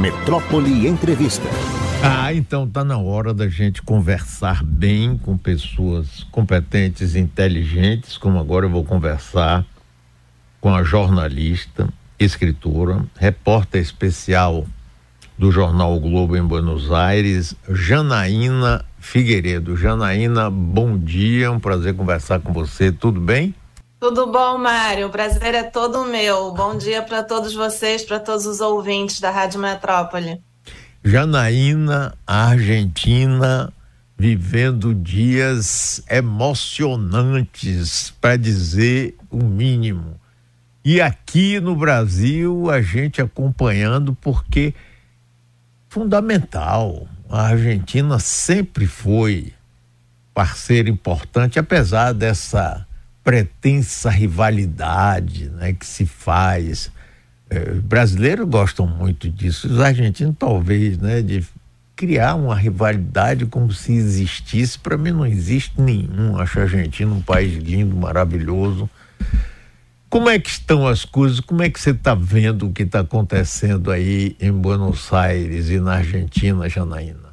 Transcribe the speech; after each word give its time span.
Metrópole 0.00 0.88
Entrevista. 0.88 1.46
Ah, 2.02 2.32
então 2.32 2.66
tá 2.66 2.82
na 2.82 2.96
hora 2.96 3.34
da 3.34 3.48
gente 3.48 3.82
conversar 3.82 4.64
bem 4.64 5.18
com 5.18 5.36
pessoas 5.36 6.26
competentes 6.30 7.14
inteligentes, 7.14 8.16
como 8.16 8.38
agora 8.38 8.64
eu 8.64 8.70
vou 8.70 8.82
conversar 8.82 9.62
com 10.58 10.74
a 10.74 10.82
jornalista, 10.82 11.86
escritora, 12.18 13.04
repórter 13.18 13.82
especial 13.82 14.64
do 15.36 15.52
jornal 15.52 15.94
o 15.94 16.00
Globo 16.00 16.34
em 16.34 16.42
Buenos 16.42 16.90
Aires, 16.90 17.54
Janaína 17.68 18.82
Figueiredo. 18.98 19.76
Janaína, 19.76 20.48
bom 20.48 20.96
dia, 20.96 21.52
um 21.52 21.60
prazer 21.60 21.94
conversar 21.94 22.40
com 22.40 22.54
você, 22.54 22.90
tudo 22.90 23.20
bem? 23.20 23.54
Tudo 24.00 24.32
bom, 24.32 24.56
Mário? 24.56 25.08
O 25.08 25.10
prazer 25.10 25.54
é 25.54 25.62
todo 25.62 26.06
meu. 26.06 26.54
Bom 26.54 26.74
dia 26.74 27.02
para 27.02 27.22
todos 27.22 27.52
vocês, 27.52 28.02
para 28.02 28.18
todos 28.18 28.46
os 28.46 28.58
ouvintes 28.58 29.20
da 29.20 29.30
Rádio 29.30 29.60
Metrópole. 29.60 30.42
Janaína, 31.04 32.14
Argentina, 32.26 33.70
vivendo 34.16 34.94
dias 34.94 36.02
emocionantes, 36.08 38.10
para 38.18 38.38
dizer 38.38 39.18
o 39.30 39.44
mínimo. 39.44 40.18
E 40.82 40.98
aqui 40.98 41.60
no 41.60 41.76
Brasil, 41.76 42.70
a 42.70 42.80
gente 42.80 43.20
acompanhando, 43.20 44.14
porque 44.14 44.72
fundamental. 45.90 47.06
A 47.28 47.48
Argentina 47.48 48.18
sempre 48.18 48.86
foi 48.86 49.52
parceiro 50.32 50.88
importante, 50.88 51.58
apesar 51.58 52.14
dessa 52.14 52.86
pretensa 53.30 54.10
rivalidade 54.10 55.50
né, 55.50 55.72
que 55.72 55.86
se 55.86 56.04
faz. 56.04 56.90
É, 57.48 57.74
brasileiros 57.74 58.48
gostam 58.48 58.88
muito 58.88 59.30
disso, 59.30 59.68
os 59.68 59.78
argentinos 59.78 60.34
talvez, 60.36 60.98
né, 60.98 61.22
de 61.22 61.44
criar 61.94 62.34
uma 62.34 62.56
rivalidade 62.56 63.46
como 63.46 63.72
se 63.72 63.92
existisse. 63.92 64.76
Para 64.78 64.96
mim 64.96 65.12
não 65.12 65.24
existe 65.24 65.80
nenhum. 65.80 66.36
Acho 66.38 66.58
a 66.58 66.62
Argentina 66.62 67.12
um 67.12 67.22
país 67.22 67.54
lindo, 67.62 67.94
maravilhoso 67.94 68.90
como 70.10 70.28
é 70.28 70.40
que 70.40 70.50
estão 70.50 70.88
as 70.88 71.04
coisas? 71.04 71.38
Como 71.38 71.62
é 71.62 71.70
que 71.70 71.80
você 71.80 71.90
está 71.90 72.16
vendo 72.16 72.66
o 72.66 72.72
que 72.72 72.82
está 72.82 72.98
acontecendo 72.98 73.92
aí 73.92 74.36
em 74.40 74.50
Buenos 74.50 75.12
Aires 75.12 75.70
e 75.70 75.78
na 75.78 75.98
Argentina, 75.98 76.68
Janaína? 76.68 77.29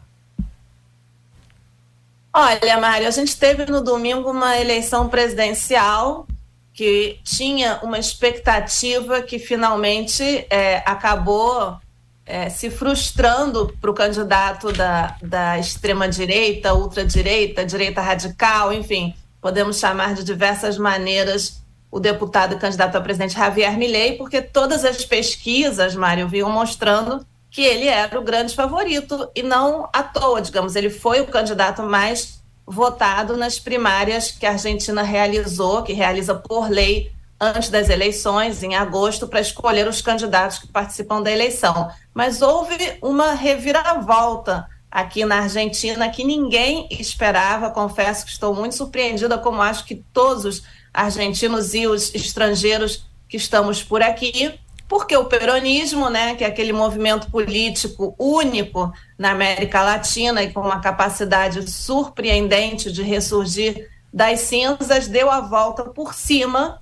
Olha, 2.40 2.80
Mário, 2.80 3.08
a 3.08 3.12
gente 3.12 3.36
teve 3.36 3.66
no 3.66 3.82
domingo 3.82 4.30
uma 4.30 4.56
eleição 4.60 5.10
presidencial 5.10 6.28
que 6.72 7.20
tinha 7.24 7.80
uma 7.82 7.98
expectativa 7.98 9.24
que 9.24 9.40
finalmente 9.40 10.46
é, 10.48 10.84
acabou 10.86 11.78
é, 12.24 12.48
se 12.48 12.70
frustrando 12.70 13.76
para 13.82 13.90
o 13.90 13.94
candidato 13.96 14.72
da, 14.72 15.18
da 15.20 15.58
extrema-direita, 15.58 16.76
ultradireita, 16.76 17.66
direita 17.66 18.02
radical, 18.02 18.72
enfim, 18.72 19.16
podemos 19.42 19.80
chamar 19.80 20.14
de 20.14 20.24
diversas 20.24 20.78
maneiras 20.78 21.60
o 21.90 22.00
deputado 22.00 22.56
candidato 22.60 22.96
a 22.98 23.02
presidente 23.02 23.34
Javier 23.34 23.76
Milei, 23.76 24.16
porque 24.16 24.44
todas 24.44 24.86
as 24.86 25.04
pesquisas, 25.04 25.96
Mário, 25.96 26.28
vinham 26.28 26.52
mostrando 26.52 27.26
que 27.50 27.62
ele 27.62 27.88
era 27.88 28.20
o 28.20 28.24
grande 28.24 28.56
favorito 28.56 29.30
e 29.36 29.42
não 29.42 29.90
à 29.94 30.04
toa, 30.04 30.42
digamos, 30.42 30.76
ele 30.76 30.90
foi 30.90 31.22
o 31.22 31.28
candidato 31.28 31.82
mais 31.84 32.42
votado 32.66 33.38
nas 33.38 33.58
primárias 33.58 34.32
que 34.32 34.46
a 34.46 34.52
Argentina 34.52 35.02
realizou, 35.02 35.84
que 35.84 35.94
realiza 35.94 36.36
por 36.36 36.70
lei 36.70 37.12
antes 37.40 37.70
das 37.70 37.90
eleições, 37.90 38.64
em 38.64 38.76
agosto, 38.76 39.28
para 39.28 39.40
escolher 39.40 39.88
os 39.88 40.02
candidatos 40.02 40.60
que 40.60 40.68
participam 40.68 41.22
da 41.22 41.32
eleição. 41.32 41.90
Mas 42.14 42.42
houve 42.42 42.76
uma 43.02 43.34
reviravolta 43.34 44.68
aqui 44.92 45.24
na 45.24 45.42
Argentina 45.42 46.10
que 46.10 46.24
ninguém 46.24 46.88
esperava. 46.92 47.70
Confesso 47.70 48.26
que 48.26 48.32
estou 48.32 48.54
muito 48.54 48.76
surpreendida, 48.76 49.38
como 49.38 49.62
acho 49.62 49.86
que 49.86 50.04
todos 50.12 50.46
os 50.46 50.64
argentinos 50.94 51.74
e 51.74 51.86
os 51.88 52.14
estrangeiros 52.16 53.06
que 53.30 53.38
estamos 53.38 53.84
por 53.84 54.02
aqui, 54.02 54.60
porque 54.88 55.16
o 55.18 55.26
peronismo, 55.26 56.10
né, 56.10 56.36
que 56.36 56.44
é 56.44 56.48
aquele 56.48 56.72
movimento 56.72 57.30
político 57.30 58.16
único 58.18 58.92
na 59.18 59.32
América 59.32 59.82
Latina 59.82 60.42
e 60.44 60.52
com 60.52 60.62
uma 60.62 60.80
capacidade 60.80 61.70
surpreendente 61.70 62.92
de 62.92 63.04
ressurgir 63.04 63.90
das 64.14 64.42
cinzas, 64.42 65.08
deu 65.08 65.30
a 65.30 65.42
volta 65.42 65.84
por 65.84 66.14
cima 66.14 66.82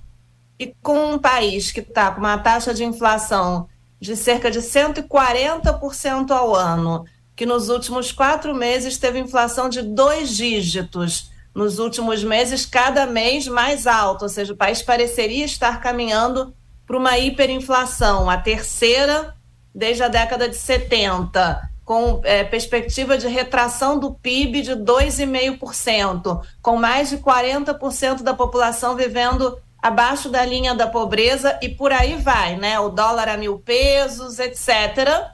e 0.58 0.72
com 0.82 1.14
um 1.14 1.18
país 1.18 1.72
que 1.72 1.80
está 1.80 2.10
com 2.10 2.20
uma 2.20 2.38
taxa 2.38 2.72
de 2.72 2.84
inflação 2.84 3.68
de 4.00 4.14
cerca 4.14 4.50
de 4.50 4.60
140% 4.60 6.30
ao 6.30 6.54
ano, 6.54 7.04
que 7.34 7.44
nos 7.44 7.68
últimos 7.68 8.12
quatro 8.12 8.54
meses 8.54 8.98
teve 8.98 9.18
inflação 9.18 9.68
de 9.68 9.82
dois 9.82 10.36
dígitos, 10.36 11.30
nos 11.54 11.78
últimos 11.78 12.22
meses, 12.22 12.66
cada 12.66 13.06
mês 13.06 13.48
mais 13.48 13.86
alto, 13.86 14.22
ou 14.22 14.28
seja, 14.28 14.52
o 14.52 14.56
país 14.56 14.82
pareceria 14.82 15.44
estar 15.44 15.80
caminhando 15.80 16.54
para 16.86 16.96
uma 16.96 17.18
hiperinflação, 17.18 18.30
a 18.30 18.36
terceira 18.36 19.34
desde 19.74 20.02
a 20.02 20.08
década 20.08 20.48
de 20.48 20.56
70, 20.56 21.70
com 21.84 22.20
é, 22.24 22.42
perspectiva 22.42 23.18
de 23.18 23.28
retração 23.28 23.98
do 23.98 24.14
PIB 24.14 24.62
de 24.62 24.72
2,5%, 24.72 26.42
com 26.62 26.76
mais 26.76 27.10
de 27.10 27.18
40% 27.18 28.22
da 28.22 28.32
população 28.32 28.96
vivendo 28.96 29.60
abaixo 29.82 30.28
da 30.28 30.44
linha 30.44 30.74
da 30.74 30.86
pobreza 30.86 31.58
e 31.62 31.68
por 31.68 31.92
aí 31.92 32.16
vai, 32.16 32.56
né? 32.56 32.80
O 32.80 32.88
dólar 32.88 33.28
a 33.28 33.36
mil 33.36 33.58
pesos, 33.58 34.38
etc. 34.38 35.30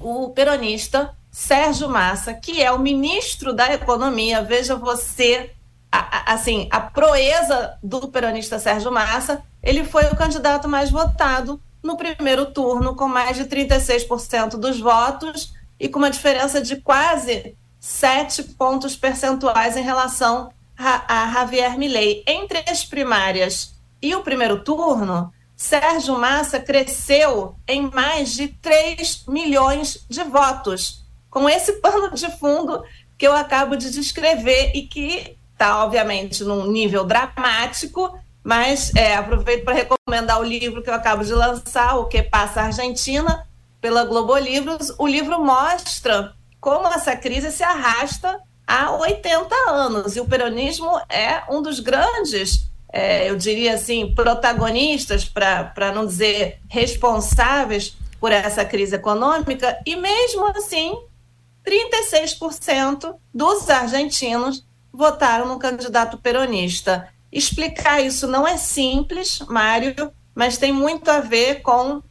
O 0.00 0.30
peronista 0.30 1.16
Sérgio 1.30 1.88
Massa, 1.88 2.34
que 2.34 2.62
é 2.62 2.70
o 2.70 2.78
ministro 2.78 3.54
da 3.54 3.72
Economia, 3.72 4.42
veja 4.42 4.76
você, 4.76 5.52
a, 5.92 6.32
assim, 6.32 6.66
a 6.70 6.80
proeza 6.80 7.78
do 7.82 8.08
peronista 8.08 8.58
Sérgio 8.58 8.90
Massa, 8.90 9.42
ele 9.62 9.84
foi 9.84 10.04
o 10.06 10.16
candidato 10.16 10.66
mais 10.66 10.90
votado 10.90 11.60
no 11.82 11.96
primeiro 11.96 12.46
turno, 12.46 12.96
com 12.96 13.06
mais 13.06 13.36
de 13.36 13.44
36% 13.44 14.56
dos 14.56 14.80
votos 14.80 15.52
e 15.78 15.88
com 15.88 15.98
uma 15.98 16.10
diferença 16.10 16.62
de 16.62 16.76
quase 16.76 17.54
sete 17.78 18.42
pontos 18.42 18.96
percentuais 18.96 19.76
em 19.76 19.82
relação 19.82 20.50
a, 20.78 21.24
a 21.24 21.32
Javier 21.32 21.76
Milei. 21.76 22.22
Entre 22.26 22.64
as 22.68 22.84
primárias 22.84 23.74
e 24.00 24.14
o 24.14 24.22
primeiro 24.22 24.62
turno, 24.64 25.32
Sérgio 25.56 26.18
Massa 26.18 26.58
cresceu 26.58 27.56
em 27.68 27.90
mais 27.90 28.32
de 28.32 28.48
3 28.48 29.26
milhões 29.28 30.04
de 30.08 30.24
votos 30.24 31.04
com 31.28 31.48
esse 31.48 31.74
pano 31.74 32.14
de 32.14 32.30
fundo 32.38 32.82
que 33.16 33.26
eu 33.26 33.32
acabo 33.32 33.76
de 33.76 33.90
descrever 33.90 34.72
e 34.74 34.82
que 34.82 35.36
está, 35.52 35.84
obviamente, 35.84 36.42
num 36.44 36.66
nível 36.66 37.04
dramático, 37.04 38.18
mas 38.42 38.92
é, 38.94 39.14
aproveito 39.14 39.64
para 39.64 39.74
recomendar 39.74 40.40
o 40.40 40.44
livro 40.44 40.82
que 40.82 40.90
eu 40.90 40.94
acabo 40.94 41.24
de 41.24 41.32
lançar, 41.32 41.96
O 41.96 42.06
Que 42.06 42.22
Passa 42.22 42.62
Argentina, 42.62 43.46
pela 43.80 44.04
Globo 44.04 44.36
Livros. 44.36 44.92
O 44.98 45.06
livro 45.06 45.44
mostra 45.44 46.34
como 46.60 46.88
essa 46.88 47.16
crise 47.16 47.50
se 47.50 47.62
arrasta 47.62 48.40
há 48.66 48.92
80 48.92 49.54
anos 49.68 50.16
e 50.16 50.20
o 50.20 50.26
peronismo 50.26 51.00
é 51.08 51.42
um 51.50 51.60
dos 51.60 51.80
grandes, 51.80 52.68
é, 52.92 53.28
eu 53.28 53.36
diria 53.36 53.74
assim, 53.74 54.14
protagonistas, 54.14 55.24
para 55.24 55.92
não 55.94 56.06
dizer 56.06 56.60
responsáveis 56.68 57.96
por 58.20 58.30
essa 58.30 58.64
crise 58.64 58.94
econômica, 58.94 59.80
e 59.84 59.96
mesmo 59.96 60.46
assim 60.46 60.96
36% 61.66 63.14
dos 63.34 63.68
argentinos 63.68 64.64
votaram 64.92 65.48
no 65.48 65.58
candidato 65.58 66.18
peronista. 66.18 67.08
Explicar 67.30 68.00
isso 68.00 68.26
não 68.26 68.46
é 68.46 68.56
simples, 68.56 69.40
Mário, 69.48 70.12
mas 70.34 70.58
tem 70.58 70.72
muito 70.72 71.10
a 71.10 71.20
ver 71.20 71.62
com, 71.62 72.02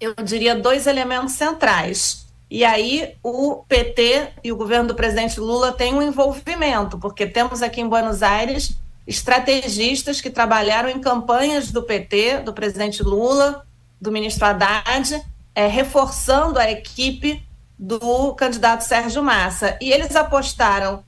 eu 0.00 0.14
diria, 0.22 0.54
dois 0.54 0.86
elementos 0.86 1.32
centrais. 1.32 2.26
E 2.50 2.64
aí 2.64 3.14
o 3.22 3.64
PT 3.68 4.28
e 4.42 4.52
o 4.52 4.56
governo 4.56 4.88
do 4.88 4.94
presidente 4.94 5.38
Lula 5.38 5.72
têm 5.72 5.94
um 5.94 6.02
envolvimento, 6.02 6.98
porque 6.98 7.26
temos 7.26 7.62
aqui 7.62 7.80
em 7.80 7.88
Buenos 7.88 8.22
Aires 8.22 8.76
estrategistas 9.06 10.20
que 10.20 10.28
trabalharam 10.28 10.90
em 10.90 11.00
campanhas 11.00 11.70
do 11.70 11.82
PT, 11.82 12.40
do 12.40 12.52
presidente 12.52 13.02
Lula, 13.02 13.66
do 13.98 14.12
ministro 14.12 14.44
Haddad, 14.44 15.24
é, 15.54 15.66
reforçando 15.66 16.58
a 16.58 16.70
equipe 16.70 17.42
do 17.78 18.34
candidato 18.34 18.82
Sérgio 18.82 19.22
Massa. 19.22 19.78
E 19.80 19.90
eles 19.90 20.14
apostaram, 20.14 21.02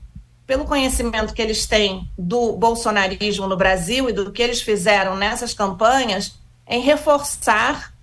pelo 0.51 0.65
conhecimento 0.65 1.33
que 1.33 1.41
eles 1.41 1.65
têm 1.65 2.11
do 2.17 2.51
bolsonarismo 2.51 3.47
no 3.47 3.55
Brasil 3.55 4.09
e 4.09 4.11
do 4.11 4.33
que 4.33 4.43
eles 4.43 4.61
fizeram 4.61 5.15
nessas 5.15 5.53
campanhas, 5.53 6.37
em 6.67 6.81
reforçar 6.81 7.93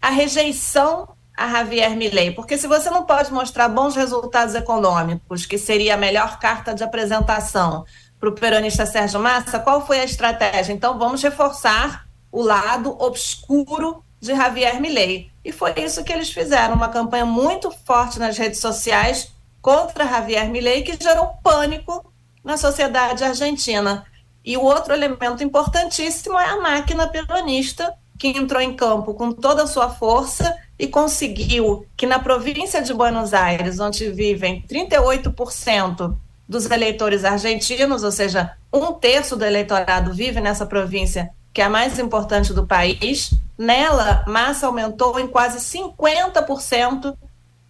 a 0.00 0.08
rejeição 0.08 1.10
a 1.36 1.46
Javier 1.50 1.94
Milei. 1.94 2.30
Porque 2.30 2.56
se 2.56 2.66
você 2.66 2.88
não 2.88 3.04
pode 3.04 3.30
mostrar 3.30 3.68
bons 3.68 3.94
resultados 3.94 4.54
econômicos, 4.54 5.44
que 5.44 5.58
seria 5.58 5.96
a 5.96 5.98
melhor 5.98 6.38
carta 6.38 6.74
de 6.74 6.82
apresentação 6.82 7.84
para 8.18 8.30
o 8.30 8.32
peronista 8.32 8.86
Sérgio 8.86 9.20
Massa, 9.20 9.58
qual 9.58 9.86
foi 9.86 10.00
a 10.00 10.04
estratégia? 10.04 10.72
Então 10.72 10.98
vamos 10.98 11.22
reforçar 11.22 12.08
o 12.32 12.40
lado 12.40 12.96
obscuro 12.98 14.02
de 14.18 14.34
Javier 14.34 14.80
Milei. 14.80 15.30
E 15.44 15.52
foi 15.52 15.74
isso 15.76 16.02
que 16.02 16.12
eles 16.14 16.30
fizeram, 16.30 16.74
uma 16.74 16.88
campanha 16.88 17.26
muito 17.26 17.70
forte 17.70 18.18
nas 18.18 18.38
redes 18.38 18.60
sociais 18.60 19.30
contra 19.60 20.06
Javier 20.06 20.48
Milei, 20.48 20.82
que 20.82 20.96
gerou 21.02 21.34
pânico 21.42 22.12
na 22.44 22.56
sociedade 22.56 23.24
argentina. 23.24 24.04
E 24.44 24.56
o 24.56 24.62
outro 24.62 24.94
elemento 24.94 25.42
importantíssimo 25.42 26.38
é 26.38 26.46
a 26.46 26.60
máquina 26.60 27.06
peronista, 27.06 27.92
que 28.18 28.28
entrou 28.28 28.60
em 28.60 28.74
campo 28.74 29.14
com 29.14 29.32
toda 29.32 29.62
a 29.62 29.66
sua 29.66 29.90
força 29.90 30.56
e 30.78 30.86
conseguiu 30.86 31.86
que 31.96 32.06
na 32.06 32.18
província 32.18 32.80
de 32.80 32.94
Buenos 32.94 33.34
Aires, 33.34 33.78
onde 33.78 34.10
vivem 34.10 34.64
38% 34.68 36.16
dos 36.48 36.70
eleitores 36.70 37.24
argentinos, 37.24 38.02
ou 38.02 38.10
seja, 38.10 38.52
um 38.72 38.92
terço 38.92 39.36
do 39.36 39.44
eleitorado 39.44 40.14
vive 40.14 40.40
nessa 40.40 40.64
província, 40.64 41.30
que 41.52 41.60
é 41.60 41.64
a 41.64 41.70
mais 41.70 41.98
importante 41.98 42.52
do 42.54 42.66
país, 42.66 43.30
nela, 43.56 44.24
Massa 44.26 44.66
aumentou 44.66 45.18
em 45.20 45.26
quase 45.26 45.58
50% 45.58 47.14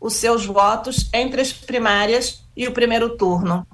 os 0.00 0.14
seus 0.14 0.46
votos 0.46 1.08
entre 1.12 1.40
as 1.40 1.52
primárias 1.52 2.42
e 2.56 2.66
o 2.66 2.72
primeiro 2.72 3.16
turno. 3.16 3.66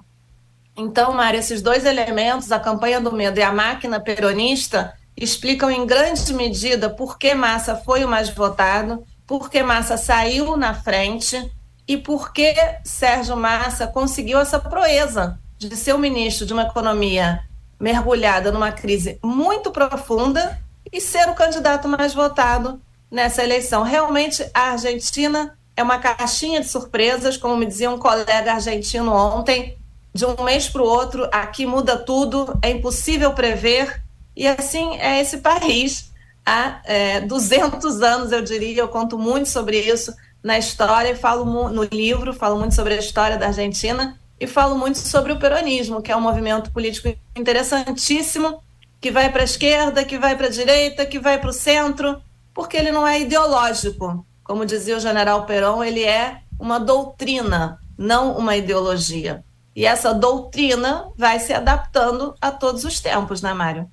Então, 0.77 1.13
Mário, 1.13 1.39
esses 1.39 1.63
dois 1.63 1.85
elementos, 1.85 2.51
a 2.51 2.59
campanha 2.59 3.01
do 3.01 3.13
medo 3.13 3.39
e 3.39 3.43
a 3.43 3.53
máquina 3.53 4.01
peronista, 4.01 4.95
explicam 5.17 5.71
em 5.71 5.87
grande 5.87 6.33
medida 6.35 6.91
por 6.91 7.17
que 7.19 7.35
Massa 7.35 7.77
foi 7.77 8.05
o 8.05 8.09
mais 8.09 8.29
votado, 8.29 9.05
por 9.27 9.49
que 9.49 9.63
Massa 9.63 9.97
saiu 9.97 10.57
na 10.57 10.75
frente 10.75 11.51
e 11.87 11.97
por 11.97 12.33
que 12.33 12.55
Sérgio 12.83 13.37
Massa 13.37 13.87
conseguiu 13.87 14.41
essa 14.41 14.59
proeza 14.59 15.39
de 15.59 15.77
ser 15.77 15.95
o 15.95 15.99
ministro 15.99 16.45
de 16.45 16.53
uma 16.53 16.65
economia 16.65 17.45
mergulhada 17.79 18.51
numa 18.51 18.73
crise 18.73 19.19
muito 19.23 19.71
profunda 19.71 20.59
e 20.93 21.01
ser 21.01 21.29
o 21.29 21.35
candidato 21.35 21.89
mais 21.89 22.13
votado 22.13 22.81
nessa 23.11 23.45
eleição. 23.45 23.83
Realmente, 23.83 24.49
a 24.53 24.73
Argentina 24.73 25.57
é 25.77 25.83
uma 25.83 25.99
caixinha 25.99 26.61
de 26.61 26.69
surpresas, 26.69 27.37
como 27.37 27.57
me 27.57 27.67
dizia 27.67 27.91
um 27.91 27.99
colega 27.99 28.53
argentino 28.53 29.13
ontem, 29.13 29.77
de 30.13 30.25
um 30.25 30.43
mês 30.45 30.69
para 30.69 30.83
o 30.83 30.87
outro, 30.87 31.29
aqui 31.33 31.67
muda 31.67 31.97
tudo, 31.97 32.57
é 32.63 32.71
impossível 32.71 33.33
prever, 33.33 34.03
e 34.37 34.47
assim 34.47 34.97
é 34.99 35.21
esse 35.21 35.39
país. 35.39 36.13
Há 36.47 36.81
é, 36.85 37.21
200 37.23 38.03
anos, 38.03 38.31
eu 38.31 38.43
diria, 38.43 38.83
eu 38.83 38.89
conto 38.89 39.19
muito 39.19 39.49
sobre 39.49 39.81
isso 39.81 40.15
na 40.43 40.59
história, 40.59 41.17
falo 41.17 41.71
no 41.71 41.83
livro, 41.85 42.33
falo 42.33 42.59
muito 42.59 42.75
sobre 42.75 42.95
a 42.95 42.99
história 42.99 43.39
da 43.39 43.47
Argentina, 43.47 44.19
e 44.39 44.47
falo 44.47 44.77
muito 44.77 44.99
sobre 44.99 45.33
o 45.33 45.39
peronismo, 45.39 46.03
que 46.03 46.13
é 46.13 46.17
um 46.17 46.21
movimento 46.21 46.71
político 46.71 47.13
interessantíssimo, 47.35 48.63
que 49.01 49.11
vai 49.11 49.33
para 49.33 49.43
a 49.43 49.45
esquerda, 49.45 50.05
que 50.05 50.19
vai 50.19 50.37
para 50.37 50.47
a 50.47 50.51
direita, 50.51 51.07
que 51.07 51.19
vai 51.19 51.39
para 51.39 51.51
o 51.51 51.53
centro, 51.53 52.21
porque 52.53 52.77
ele 52.77 52.93
não 52.93 53.07
é 53.07 53.21
ideológico. 53.21 54.25
Como 54.45 54.67
dizia 54.67 54.97
o 54.97 55.01
general 55.01 55.47
Perón, 55.47 55.83
ele 55.83 56.05
é 56.05 56.41
uma 56.61 56.79
doutrina, 56.79 57.79
não 57.97 58.37
uma 58.37 58.55
ideologia. 58.57 59.43
E 59.75 59.87
essa 59.87 60.15
doutrina 60.15 61.07
vai 61.17 61.41
se 61.41 61.53
adaptando 61.53 62.35
a 62.41 62.51
todos 62.51 62.85
os 62.85 63.01
tempos, 63.01 63.43
né, 63.43 63.53
Mário? 63.53 63.89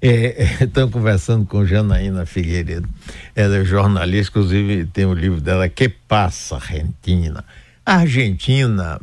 É, 0.00 0.64
Estou 0.64 0.90
conversando 0.90 1.46
com 1.46 1.64
Janaína 1.64 2.26
Figueiredo. 2.26 2.86
Ela 3.34 3.56
é 3.56 3.64
jornalista, 3.64 4.30
inclusive 4.30 4.84
tem 4.84 5.06
o 5.06 5.14
livro 5.14 5.40
dela, 5.40 5.68
Que 5.68 5.88
Passa 5.88 6.56
Argentina. 6.56 7.42
A 7.86 7.96
Argentina, 7.96 9.00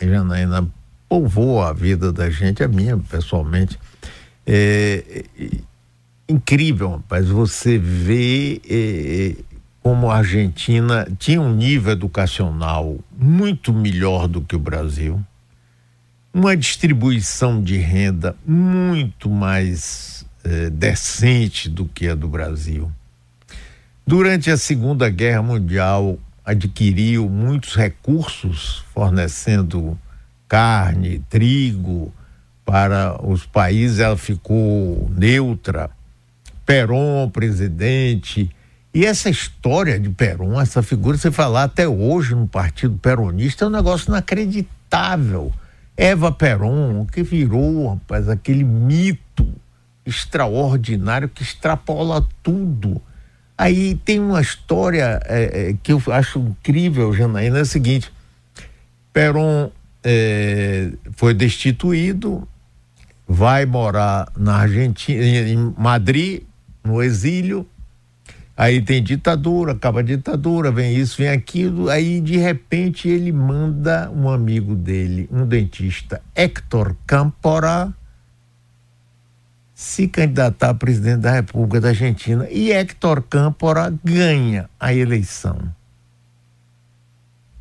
Janaína, 0.00 0.66
povoou 1.08 1.62
a 1.62 1.72
vida 1.74 2.10
da 2.10 2.30
gente, 2.30 2.64
a 2.64 2.68
minha 2.68 2.96
pessoalmente. 2.96 3.78
É, 4.46 5.24
é, 5.38 5.48
incrível, 6.28 6.92
rapaz, 6.92 7.28
você 7.28 7.78
vê 7.78 8.60
é, 8.68 9.34
como 9.82 10.10
a 10.10 10.18
Argentina 10.18 11.06
tinha 11.18 11.40
um 11.40 11.54
nível 11.54 11.92
educacional 11.92 12.98
muito 13.16 13.72
melhor 13.72 14.28
do 14.28 14.40
que 14.40 14.56
o 14.56 14.58
Brasil 14.58 15.24
uma 16.32 16.56
distribuição 16.56 17.62
de 17.62 17.76
renda 17.76 18.36
muito 18.46 19.28
mais 19.28 20.24
eh, 20.44 20.70
decente 20.70 21.68
do 21.68 21.84
que 21.86 22.08
a 22.08 22.14
do 22.14 22.28
Brasil. 22.28 22.90
Durante 24.06 24.50
a 24.50 24.56
Segunda 24.56 25.10
Guerra 25.10 25.42
Mundial, 25.42 26.18
adquiriu 26.44 27.28
muitos 27.28 27.74
recursos, 27.74 28.84
fornecendo 28.94 29.98
carne, 30.46 31.18
trigo 31.28 32.12
para 32.64 33.20
os 33.26 33.44
países, 33.44 33.98
ela 33.98 34.16
ficou 34.16 35.10
neutra. 35.14 35.90
Perón, 36.64 37.30
presidente. 37.30 38.50
E 38.92 39.04
essa 39.04 39.28
história 39.28 39.98
de 40.00 40.08
Perón, 40.08 40.60
essa 40.60 40.82
figura, 40.82 41.16
você 41.16 41.30
falar 41.30 41.64
até 41.64 41.86
hoje 41.86 42.34
no 42.34 42.48
Partido 42.48 42.96
Peronista, 42.98 43.64
é 43.64 43.68
um 43.68 43.70
negócio 43.70 44.08
inacreditável 44.08 45.52
Eva 45.96 46.30
Peron, 46.30 47.04
que 47.06 47.24
virou, 47.24 47.88
rapaz, 47.88 48.28
aquele 48.28 48.62
mito 48.62 49.46
extraordinário 50.06 51.28
que 51.28 51.42
extrapola 51.42 52.24
tudo. 52.40 53.02
Aí 53.58 53.96
tem 54.04 54.20
uma 54.20 54.40
história 54.40 55.20
é, 55.24 55.70
é, 55.70 55.76
que 55.82 55.92
eu 55.92 56.00
acho 56.06 56.38
incrível, 56.38 57.12
Janaína, 57.12 57.58
é 57.58 57.60
a 57.62 57.64
seguinte: 57.64 58.12
Peron 59.12 59.72
é, 60.04 60.92
foi 61.16 61.34
destituído, 61.34 62.46
vai 63.26 63.66
morar 63.66 64.32
na 64.36 64.58
Argentina, 64.58 65.20
em 65.24 65.74
Madrid, 65.76 66.42
no 66.84 67.02
exílio, 67.02 67.66
Aí 68.58 68.82
tem 68.82 69.00
ditadura, 69.00 69.70
acaba 69.70 70.00
a 70.00 70.02
ditadura, 70.02 70.72
vem 70.72 70.96
isso, 70.96 71.18
vem 71.18 71.28
aquilo. 71.28 71.88
Aí 71.88 72.20
de 72.20 72.36
repente 72.36 73.08
ele 73.08 73.30
manda 73.30 74.10
um 74.10 74.28
amigo 74.28 74.74
dele, 74.74 75.28
um 75.30 75.46
dentista, 75.46 76.20
Héctor 76.34 76.96
Campora, 77.06 77.94
se 79.72 80.08
candidatar 80.08 80.70
a 80.70 80.74
presidente 80.74 81.20
da 81.20 81.30
República 81.30 81.80
da 81.80 81.88
Argentina. 81.90 82.48
E 82.50 82.72
Héctor 82.72 83.22
Campora 83.22 83.94
ganha 84.02 84.68
a 84.80 84.92
eleição. 84.92 85.72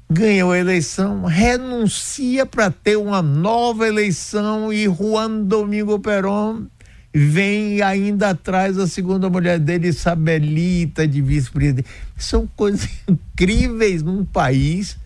Ganhou 0.10 0.52
a 0.52 0.58
eleição, 0.58 1.26
renuncia 1.26 2.44
para 2.44 2.72
ter 2.72 2.98
uma 2.98 3.22
nova 3.22 3.88
eleição 3.88 4.74
e 4.74 4.86
Juan 4.86 5.44
Domingo 5.44 6.00
Perón 6.00 6.66
vem 7.14 7.82
ainda 7.82 8.30
atrás 8.30 8.78
a 8.78 8.88
segunda 8.88 9.30
mulher 9.30 9.60
dele, 9.60 9.88
Isabelita, 9.88 11.08
de 11.08 11.22
vice-presidente. 11.22 11.88
São 12.18 12.48
coisas 12.56 12.90
incríveis 13.08 14.04
num 14.04 14.24
país 14.24 14.98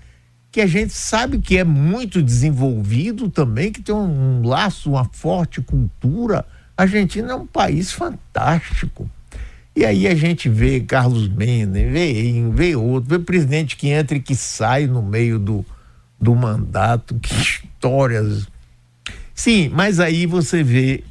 que 0.51 0.59
a 0.59 0.67
gente 0.67 0.93
sabe 0.93 1.39
que 1.39 1.57
é 1.57 1.63
muito 1.63 2.21
desenvolvido 2.21 3.29
também, 3.29 3.71
que 3.71 3.81
tem 3.81 3.95
um, 3.95 4.39
um 4.39 4.47
laço, 4.47 4.91
uma 4.91 5.05
forte 5.05 5.61
cultura. 5.61 6.45
A 6.75 6.81
Argentina 6.81 7.31
é 7.31 7.35
um 7.35 7.47
país 7.47 7.91
fantástico. 7.91 9.09
E 9.73 9.85
aí 9.85 10.05
a 10.05 10.13
gente 10.13 10.49
vê 10.49 10.81
Carlos 10.81 11.29
Menem, 11.29 11.89
vê 11.89 12.43
vê 12.53 12.75
outro, 12.75 13.09
vê 13.09 13.19
presidente 13.19 13.77
que 13.77 13.87
entra 13.87 14.17
e 14.17 14.21
que 14.21 14.35
sai 14.35 14.85
no 14.85 15.01
meio 15.01 15.39
do, 15.39 15.65
do 16.19 16.35
mandato, 16.35 17.15
que 17.15 17.33
histórias. 17.33 18.47
Sim, 19.33 19.69
mas 19.69 20.01
aí 20.01 20.25
você 20.25 20.61
vê 20.61 21.05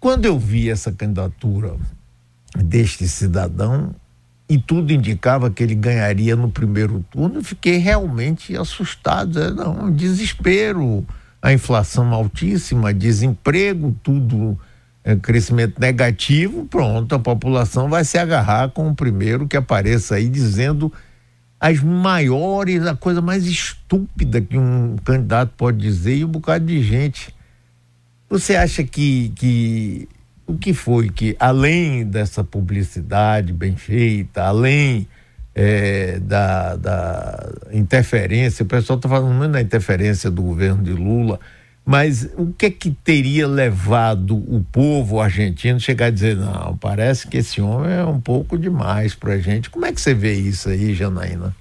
quando 0.00 0.24
eu 0.24 0.38
vi 0.38 0.70
essa 0.70 0.92
candidatura 0.92 1.76
deste 2.56 3.06
cidadão, 3.08 3.94
e 4.48 4.56
tudo 4.56 4.92
indicava 4.92 5.50
que 5.50 5.62
ele 5.62 5.74
ganharia 5.74 6.34
no 6.34 6.50
primeiro 6.50 7.04
turno, 7.10 7.42
fiquei 7.44 7.76
realmente 7.76 8.56
assustado. 8.56 9.38
É, 9.38 9.50
não, 9.50 9.90
desespero, 9.90 11.06
a 11.42 11.52
inflação 11.52 12.12
altíssima, 12.14 12.94
desemprego, 12.94 13.94
tudo 14.02 14.58
é, 15.04 15.14
crescimento 15.16 15.78
negativo, 15.78 16.64
pronto, 16.64 17.14
a 17.14 17.18
população 17.18 17.90
vai 17.90 18.04
se 18.04 18.16
agarrar 18.16 18.70
com 18.70 18.88
o 18.88 18.94
primeiro 18.94 19.46
que 19.46 19.56
apareça 19.56 20.14
aí 20.14 20.28
dizendo 20.28 20.90
as 21.60 21.80
maiores, 21.82 22.86
a 22.86 22.96
coisa 22.96 23.20
mais 23.20 23.44
estúpida 23.44 24.40
que 24.40 24.56
um 24.56 24.96
candidato 25.04 25.52
pode 25.56 25.76
dizer 25.76 26.16
e 26.16 26.24
um 26.24 26.28
bocado 26.28 26.64
de 26.64 26.82
gente 26.82 27.34
você 28.28 28.56
acha 28.56 28.84
que, 28.84 29.32
que 29.34 30.08
o 30.46 30.56
que 30.56 30.72
foi 30.72 31.10
que, 31.10 31.36
além 31.38 32.04
dessa 32.04 32.42
publicidade 32.42 33.52
bem 33.52 33.76
feita, 33.76 34.44
além 34.44 35.06
é, 35.54 36.18
da, 36.20 36.76
da 36.76 37.52
interferência, 37.72 38.62
o 38.62 38.66
pessoal 38.66 38.96
está 38.96 39.08
falando 39.08 39.34
muito 39.34 39.52
da 39.52 39.60
interferência 39.60 40.30
do 40.30 40.42
governo 40.42 40.82
de 40.82 40.92
Lula, 40.92 41.38
mas 41.84 42.28
o 42.36 42.52
que 42.52 42.66
é 42.66 42.70
que 42.70 42.90
teria 42.90 43.46
levado 43.46 44.36
o 44.36 44.64
povo 44.70 45.20
argentino 45.20 45.76
a 45.76 45.80
chegar 45.80 46.06
a 46.06 46.10
dizer, 46.10 46.36
não, 46.36 46.76
parece 46.76 47.26
que 47.26 47.38
esse 47.38 47.60
homem 47.60 47.92
é 47.92 48.04
um 48.04 48.20
pouco 48.20 48.58
demais 48.58 49.14
para 49.14 49.34
a 49.34 49.38
gente. 49.38 49.70
Como 49.70 49.86
é 49.86 49.92
que 49.92 50.00
você 50.00 50.12
vê 50.12 50.34
isso 50.34 50.68
aí, 50.68 50.94
Janaína? 50.94 51.54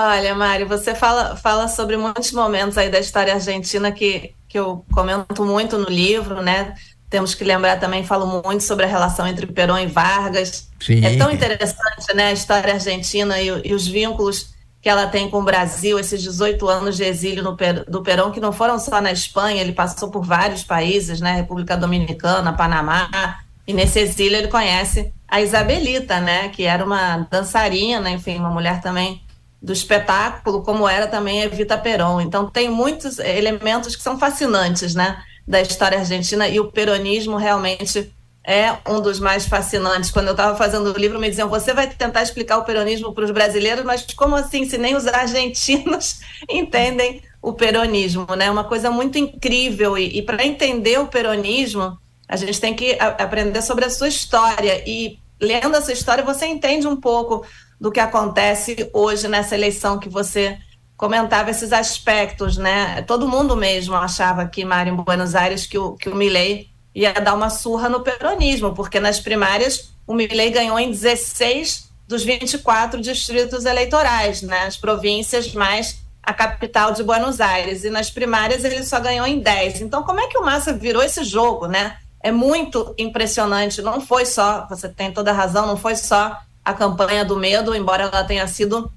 Olha, 0.00 0.32
Mário, 0.32 0.68
você 0.68 0.94
fala, 0.94 1.34
fala 1.34 1.66
sobre 1.66 1.96
muitos 1.96 2.30
momentos 2.30 2.78
aí 2.78 2.88
da 2.88 3.00
história 3.00 3.34
argentina 3.34 3.90
que, 3.90 4.32
que 4.48 4.56
eu 4.56 4.84
comento 4.92 5.44
muito 5.44 5.76
no 5.76 5.90
livro, 5.90 6.40
né? 6.40 6.74
temos 7.10 7.34
que 7.34 7.42
lembrar 7.42 7.80
também, 7.80 8.04
falo 8.04 8.42
muito 8.44 8.62
sobre 8.62 8.84
a 8.84 8.88
relação 8.88 9.26
entre 9.26 9.46
Perón 9.46 9.78
e 9.78 9.86
Vargas. 9.86 10.68
Sim. 10.78 11.04
É 11.04 11.16
tão 11.16 11.32
interessante, 11.32 12.14
né, 12.14 12.28
a 12.28 12.32
história 12.32 12.74
argentina 12.74 13.40
e, 13.40 13.48
e, 13.64 13.74
os 13.74 13.88
vínculos 13.88 14.54
que 14.80 14.88
ela 14.88 15.08
tem 15.08 15.28
com 15.28 15.40
o 15.40 15.42
Brasil, 15.42 15.98
esses 15.98 16.22
18 16.22 16.68
anos 16.68 16.96
de 16.96 17.02
exílio 17.02 17.42
no, 17.42 17.56
do 17.88 18.02
Perón, 18.02 18.30
que 18.30 18.38
não 18.38 18.52
foram 18.52 18.78
só 18.78 19.00
na 19.00 19.10
Espanha, 19.10 19.60
ele 19.60 19.72
passou 19.72 20.10
por 20.10 20.24
vários 20.24 20.62
países, 20.62 21.20
né, 21.20 21.32
República 21.32 21.76
Dominicana, 21.76 22.52
Panamá, 22.52 23.40
e 23.66 23.72
nesse 23.72 23.98
exílio 23.98 24.38
ele 24.38 24.48
conhece 24.48 25.12
a 25.26 25.40
Isabelita, 25.40 26.20
né, 26.20 26.50
que 26.50 26.64
era 26.64 26.84
uma 26.84 27.26
dançarina, 27.30 28.08
enfim, 28.10 28.38
uma 28.38 28.50
mulher 28.50 28.80
também 28.80 29.20
do 29.60 29.72
espetáculo, 29.72 30.62
como 30.62 30.88
era 30.88 31.06
também 31.06 31.42
Evita 31.42 31.76
Perón. 31.76 32.20
Então 32.20 32.48
tem 32.48 32.68
muitos 32.68 33.18
elementos 33.18 33.96
que 33.96 34.02
são 34.02 34.18
fascinantes, 34.18 34.94
né? 34.94 35.22
da 35.48 35.62
história 35.62 35.98
argentina 35.98 36.46
e 36.46 36.60
o 36.60 36.70
peronismo 36.70 37.38
realmente 37.38 38.12
é 38.44 38.76
um 38.86 39.00
dos 39.00 39.18
mais 39.18 39.46
fascinantes. 39.46 40.10
Quando 40.10 40.26
eu 40.26 40.32
estava 40.32 40.56
fazendo 40.56 40.92
o 40.92 40.98
livro, 40.98 41.18
me 41.18 41.28
diziam: 41.28 41.48
você 41.48 41.72
vai 41.72 41.88
tentar 41.88 42.22
explicar 42.22 42.58
o 42.58 42.64
peronismo 42.64 43.14
para 43.14 43.24
os 43.24 43.30
brasileiros, 43.30 43.84
mas 43.84 44.06
como 44.14 44.36
assim, 44.36 44.68
se 44.68 44.76
nem 44.76 44.94
os 44.94 45.06
argentinos 45.06 46.20
entendem 46.48 47.22
o 47.40 47.54
peronismo? 47.54 48.26
Né? 48.36 48.50
uma 48.50 48.64
coisa 48.64 48.90
muito 48.90 49.18
incrível. 49.18 49.96
E, 49.96 50.18
e 50.18 50.22
para 50.22 50.44
entender 50.44 51.00
o 51.00 51.06
peronismo, 51.06 51.98
a 52.28 52.36
gente 52.36 52.60
tem 52.60 52.74
que 52.74 52.98
aprender 53.00 53.62
sobre 53.62 53.86
a 53.86 53.90
sua 53.90 54.08
história. 54.08 54.82
E 54.86 55.18
lendo 55.40 55.76
essa 55.76 55.92
história, 55.92 56.22
você 56.22 56.46
entende 56.46 56.86
um 56.86 56.96
pouco 56.96 57.44
do 57.80 57.92
que 57.92 58.00
acontece 58.00 58.90
hoje 58.92 59.28
nessa 59.28 59.54
eleição 59.54 59.98
que 59.98 60.08
você 60.08 60.58
comentava 60.96 61.50
esses 61.50 61.72
aspectos, 61.72 62.56
né? 62.56 63.02
Todo 63.02 63.28
mundo 63.28 63.56
mesmo 63.56 63.94
achava 63.94 64.42
aqui, 64.42 64.64
Mário, 64.64 64.92
em 64.92 64.96
Buenos 64.96 65.34
Aires, 65.34 65.66
que 65.66 65.78
o, 65.78 65.92
que 65.92 66.08
o 66.08 66.16
Milley 66.16 66.68
ia 66.94 67.12
dar 67.12 67.34
uma 67.34 67.50
surra 67.50 67.88
no 67.88 68.00
peronismo, 68.00 68.74
porque 68.74 68.98
nas 68.98 69.20
primárias 69.20 69.92
o 70.06 70.12
Milley 70.12 70.50
ganhou 70.50 70.78
em 70.78 70.90
16 70.90 71.88
dos 72.08 72.24
24 72.24 73.00
distritos 73.00 73.64
eleitorais, 73.64 74.42
né? 74.42 74.64
As 74.64 74.76
províncias 74.76 75.52
mais 75.52 76.00
a 76.28 76.34
capital 76.34 76.92
de 76.92 77.02
Buenos 77.02 77.40
Aires. 77.40 77.84
E 77.84 77.90
nas 77.90 78.10
primárias 78.10 78.62
ele 78.62 78.82
só 78.84 79.00
ganhou 79.00 79.26
em 79.26 79.38
10. 79.38 79.82
Então, 79.82 80.02
como 80.02 80.20
é 80.20 80.26
que 80.26 80.36
o 80.36 80.44
Massa 80.44 80.72
virou 80.74 81.02
esse 81.02 81.24
jogo, 81.24 81.66
né? 81.66 81.96
É 82.20 82.30
muito 82.30 82.94
impressionante. 82.98 83.80
Não 83.80 84.00
foi 84.00 84.26
só, 84.26 84.66
você 84.68 84.88
tem 84.88 85.12
toda 85.12 85.30
a 85.30 85.34
razão, 85.34 85.66
não 85.66 85.76
foi 85.76 85.96
só 85.96 86.36
a 86.68 86.74
campanha 86.74 87.24
do 87.24 87.36
medo, 87.36 87.74
embora 87.74 88.04
ela 88.04 88.24
tenha 88.24 88.46
sido 88.46 88.92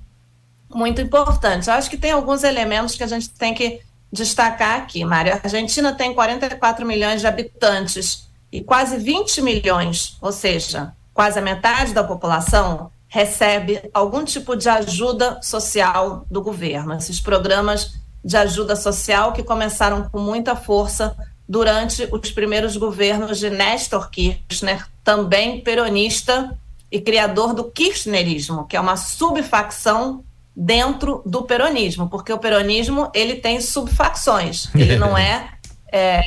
muito 0.69 0.99
importante. 0.99 1.69
Eu 1.69 1.73
acho 1.73 1.89
que 1.89 1.97
tem 1.97 2.11
alguns 2.11 2.43
elementos 2.43 2.95
que 2.95 3.03
a 3.03 3.07
gente 3.07 3.29
tem 3.29 3.53
que 3.53 3.79
destacar 4.11 4.77
aqui, 4.77 5.05
Mário. 5.05 5.33
A 5.33 5.39
Argentina 5.41 5.93
tem 5.93 6.13
44 6.13 6.85
milhões 6.85 7.21
de 7.21 7.27
habitantes 7.27 8.27
e 8.51 8.61
quase 8.61 8.97
20 8.97 9.41
milhões, 9.41 10.17
ou 10.21 10.33
seja, 10.33 10.93
quase 11.13 11.39
a 11.39 11.41
metade 11.41 11.93
da 11.93 12.03
população, 12.03 12.91
recebe 13.07 13.81
algum 13.93 14.25
tipo 14.25 14.55
de 14.55 14.67
ajuda 14.67 15.39
social 15.41 16.25
do 16.29 16.41
governo. 16.41 16.93
Esses 16.93 17.21
programas 17.21 17.93
de 18.23 18.35
ajuda 18.35 18.75
social 18.75 19.31
que 19.31 19.43
começaram 19.43 20.09
com 20.09 20.19
muita 20.19 20.57
força 20.57 21.15
durante 21.47 22.07
os 22.11 22.31
primeiros 22.31 22.75
governos 22.75 23.39
de 23.39 23.49
Néstor 23.49 24.09
Kirchner, 24.09 24.85
também 25.03 25.61
peronista 25.61 26.57
e 26.91 26.99
criador 26.99 27.53
do 27.53 27.71
kirchnerismo, 27.71 28.67
que 28.67 28.75
é 28.75 28.79
uma 28.79 28.97
subfacção 28.97 30.23
dentro 30.55 31.21
do 31.25 31.43
peronismo, 31.43 32.09
porque 32.09 32.33
o 32.33 32.37
peronismo 32.37 33.09
ele 33.13 33.35
tem 33.35 33.61
subfacções, 33.61 34.69
ele 34.75 34.97
não 34.97 35.17
é, 35.17 35.51
é, 35.91 36.21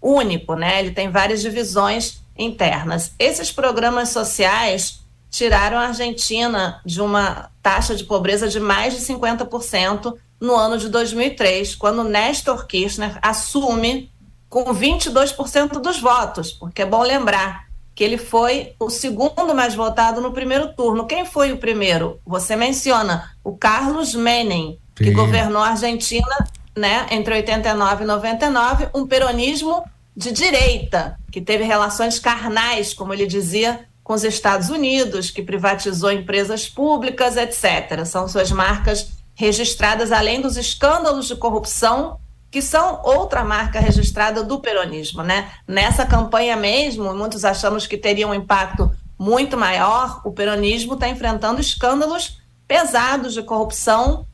único, 0.00 0.54
né? 0.54 0.78
Ele 0.78 0.92
tem 0.92 1.10
várias 1.10 1.40
divisões 1.40 2.22
internas. 2.38 3.12
Esses 3.18 3.50
programas 3.50 4.10
sociais 4.10 5.00
tiraram 5.30 5.76
a 5.76 5.88
Argentina 5.88 6.80
de 6.86 7.00
uma 7.00 7.50
taxa 7.62 7.94
de 7.94 8.04
pobreza 8.04 8.48
de 8.48 8.60
mais 8.60 8.94
de 8.94 9.00
50% 9.00 10.14
no 10.40 10.54
ano 10.54 10.78
de 10.78 10.88
2003, 10.88 11.74
quando 11.74 12.04
Néstor 12.04 12.66
Kirchner 12.66 13.18
assume 13.20 14.10
com 14.48 14.72
22% 14.72 15.80
dos 15.80 16.00
votos, 16.00 16.52
porque 16.52 16.82
é 16.82 16.86
bom 16.86 17.02
lembrar 17.02 17.67
que 17.98 18.04
ele 18.04 18.16
foi 18.16 18.74
o 18.78 18.88
segundo 18.88 19.52
mais 19.56 19.74
votado 19.74 20.20
no 20.20 20.30
primeiro 20.30 20.72
turno. 20.72 21.04
Quem 21.04 21.24
foi 21.24 21.50
o 21.50 21.58
primeiro? 21.58 22.20
Você 22.24 22.54
menciona 22.54 23.32
o 23.42 23.56
Carlos 23.56 24.14
Menem, 24.14 24.78
Sim. 24.96 25.04
que 25.04 25.10
governou 25.10 25.60
a 25.60 25.70
Argentina 25.70 26.48
né, 26.76 27.08
entre 27.10 27.34
89 27.34 28.04
e 28.04 28.06
99, 28.06 28.88
um 28.94 29.04
peronismo 29.04 29.82
de 30.16 30.30
direita, 30.30 31.18
que 31.32 31.40
teve 31.40 31.64
relações 31.64 32.20
carnais, 32.20 32.94
como 32.94 33.12
ele 33.12 33.26
dizia, 33.26 33.80
com 34.04 34.12
os 34.12 34.22
Estados 34.22 34.70
Unidos, 34.70 35.32
que 35.32 35.42
privatizou 35.42 36.12
empresas 36.12 36.68
públicas, 36.68 37.36
etc. 37.36 38.04
São 38.06 38.28
suas 38.28 38.52
marcas 38.52 39.10
registradas, 39.34 40.12
além 40.12 40.40
dos 40.40 40.56
escândalos 40.56 41.26
de 41.26 41.34
corrupção 41.34 42.16
que 42.50 42.62
são 42.62 43.00
outra 43.02 43.44
marca 43.44 43.78
registrada 43.78 44.42
do 44.42 44.58
peronismo, 44.58 45.22
né? 45.22 45.50
Nessa 45.66 46.06
campanha 46.06 46.56
mesmo, 46.56 47.14
muitos 47.14 47.44
achamos 47.44 47.86
que 47.86 47.96
teria 47.96 48.26
um 48.26 48.34
impacto 48.34 48.90
muito 49.18 49.56
maior. 49.56 50.20
O 50.24 50.32
peronismo 50.32 50.94
está 50.94 51.08
enfrentando 51.08 51.60
escândalos 51.60 52.40
pesados 52.66 53.34
de 53.34 53.42
corrupção 53.42 54.26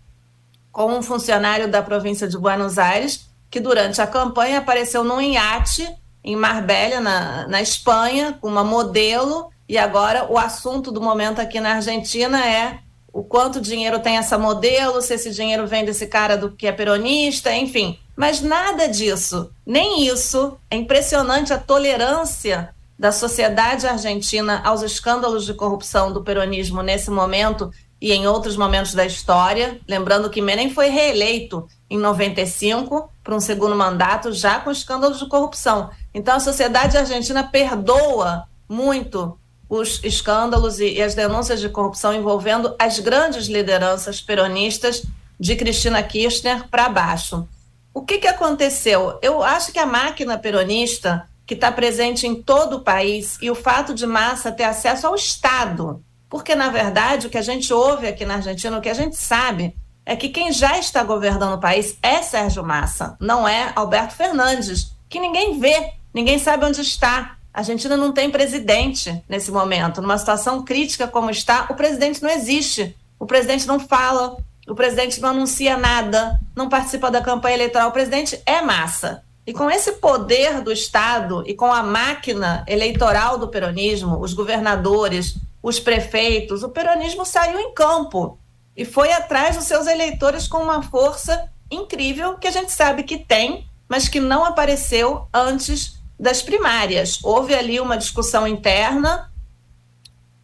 com 0.70 0.92
um 0.92 1.02
funcionário 1.02 1.68
da 1.68 1.82
província 1.82 2.28
de 2.28 2.38
Buenos 2.38 2.78
Aires 2.78 3.28
que 3.54 3.60
durante 3.60 4.02
a 4.02 4.06
campanha 4.08 4.58
apareceu 4.58 5.04
num 5.04 5.20
iate 5.20 5.88
em 6.24 6.34
Marbella, 6.34 7.00
na, 7.00 7.46
na 7.46 7.62
Espanha, 7.62 8.36
com 8.40 8.48
uma 8.48 8.64
modelo, 8.64 9.48
e 9.68 9.78
agora 9.78 10.26
o 10.28 10.36
assunto 10.36 10.90
do 10.90 11.00
momento 11.00 11.40
aqui 11.40 11.60
na 11.60 11.74
Argentina 11.74 12.44
é 12.44 12.80
o 13.12 13.22
quanto 13.22 13.60
dinheiro 13.60 14.00
tem 14.00 14.16
essa 14.16 14.36
modelo, 14.36 15.00
se 15.00 15.14
esse 15.14 15.30
dinheiro 15.30 15.68
vem 15.68 15.84
desse 15.84 16.08
cara 16.08 16.36
do 16.36 16.50
que 16.50 16.66
é 16.66 16.72
peronista, 16.72 17.54
enfim. 17.54 17.96
Mas 18.16 18.40
nada 18.40 18.86
disso, 18.86 19.50
nem 19.66 20.06
isso. 20.06 20.56
É 20.70 20.76
impressionante 20.76 21.52
a 21.52 21.58
tolerância 21.58 22.74
da 22.98 23.10
sociedade 23.10 23.86
argentina 23.86 24.60
aos 24.64 24.82
escândalos 24.82 25.44
de 25.44 25.54
corrupção 25.54 26.12
do 26.12 26.22
peronismo 26.22 26.82
nesse 26.82 27.10
momento 27.10 27.72
e 28.00 28.12
em 28.12 28.26
outros 28.26 28.56
momentos 28.56 28.94
da 28.94 29.04
história. 29.04 29.80
Lembrando 29.88 30.30
que 30.30 30.42
Menem 30.42 30.72
foi 30.72 30.88
reeleito 30.88 31.66
em 31.90 31.98
95 31.98 33.10
para 33.22 33.34
um 33.34 33.40
segundo 33.40 33.74
mandato, 33.74 34.32
já 34.32 34.60
com 34.60 34.70
escândalos 34.70 35.18
de 35.18 35.26
corrupção. 35.26 35.90
Então 36.12 36.36
a 36.36 36.40
sociedade 36.40 36.96
argentina 36.96 37.42
perdoa 37.42 38.44
muito 38.68 39.38
os 39.68 40.00
escândalos 40.04 40.78
e, 40.78 40.94
e 40.94 41.02
as 41.02 41.14
denúncias 41.14 41.60
de 41.60 41.68
corrupção 41.68 42.14
envolvendo 42.14 42.74
as 42.78 42.98
grandes 43.00 43.46
lideranças 43.46 44.20
peronistas 44.20 45.04
de 45.38 45.56
Cristina 45.56 46.02
Kirchner 46.02 46.68
para 46.68 46.88
baixo. 46.88 47.48
O 47.94 48.02
que, 48.02 48.18
que 48.18 48.26
aconteceu? 48.26 49.20
Eu 49.22 49.40
acho 49.40 49.70
que 49.70 49.78
a 49.78 49.86
máquina 49.86 50.36
peronista, 50.36 51.28
que 51.46 51.54
está 51.54 51.70
presente 51.70 52.26
em 52.26 52.42
todo 52.42 52.78
o 52.78 52.80
país, 52.80 53.38
e 53.40 53.48
o 53.48 53.54
fato 53.54 53.94
de 53.94 54.04
Massa 54.04 54.50
ter 54.50 54.64
acesso 54.64 55.06
ao 55.06 55.14
Estado, 55.14 56.02
porque, 56.28 56.56
na 56.56 56.70
verdade, 56.70 57.28
o 57.28 57.30
que 57.30 57.38
a 57.38 57.42
gente 57.42 57.72
ouve 57.72 58.08
aqui 58.08 58.24
na 58.24 58.34
Argentina, 58.34 58.76
o 58.76 58.80
que 58.80 58.88
a 58.88 58.94
gente 58.94 59.14
sabe, 59.14 59.76
é 60.04 60.16
que 60.16 60.28
quem 60.28 60.50
já 60.50 60.76
está 60.76 61.04
governando 61.04 61.54
o 61.54 61.60
país 61.60 61.96
é 62.02 62.20
Sérgio 62.20 62.64
Massa, 62.64 63.16
não 63.20 63.46
é 63.46 63.70
Alberto 63.76 64.16
Fernandes, 64.16 64.92
que 65.08 65.20
ninguém 65.20 65.60
vê, 65.60 65.92
ninguém 66.12 66.40
sabe 66.40 66.64
onde 66.64 66.80
está. 66.80 67.36
A 67.52 67.60
Argentina 67.60 67.96
não 67.96 68.10
tem 68.10 68.28
presidente 68.28 69.22
nesse 69.28 69.52
momento. 69.52 70.02
Numa 70.02 70.18
situação 70.18 70.64
crítica 70.64 71.06
como 71.06 71.30
está, 71.30 71.68
o 71.70 71.74
presidente 71.74 72.20
não 72.20 72.30
existe. 72.30 72.96
O 73.20 73.24
presidente 73.24 73.68
não 73.68 73.78
fala, 73.78 74.36
o 74.66 74.74
presidente 74.74 75.20
não 75.20 75.28
anuncia 75.28 75.76
nada, 75.76 76.40
não 76.54 76.68
participa 76.68 77.10
da 77.10 77.20
campanha 77.20 77.56
eleitoral. 77.56 77.88
O 77.88 77.92
presidente 77.92 78.40
é 78.46 78.60
massa. 78.60 79.22
E 79.46 79.52
com 79.52 79.70
esse 79.70 79.92
poder 79.92 80.62
do 80.62 80.72
Estado 80.72 81.42
e 81.46 81.54
com 81.54 81.72
a 81.72 81.82
máquina 81.82 82.64
eleitoral 82.66 83.36
do 83.36 83.48
peronismo, 83.48 84.18
os 84.18 84.32
governadores, 84.32 85.36
os 85.62 85.78
prefeitos, 85.78 86.62
o 86.62 86.70
peronismo 86.70 87.26
saiu 87.26 87.60
em 87.60 87.74
campo 87.74 88.38
e 88.76 88.84
foi 88.84 89.12
atrás 89.12 89.56
dos 89.56 89.66
seus 89.66 89.86
eleitores 89.86 90.48
com 90.48 90.58
uma 90.58 90.82
força 90.82 91.50
incrível 91.70 92.38
que 92.38 92.48
a 92.48 92.50
gente 92.50 92.72
sabe 92.72 93.02
que 93.02 93.18
tem, 93.18 93.68
mas 93.88 94.08
que 94.08 94.18
não 94.18 94.44
apareceu 94.44 95.28
antes 95.32 95.98
das 96.18 96.40
primárias. 96.40 97.18
Houve 97.22 97.54
ali 97.54 97.78
uma 97.80 97.98
discussão 97.98 98.46
interna, 98.46 99.30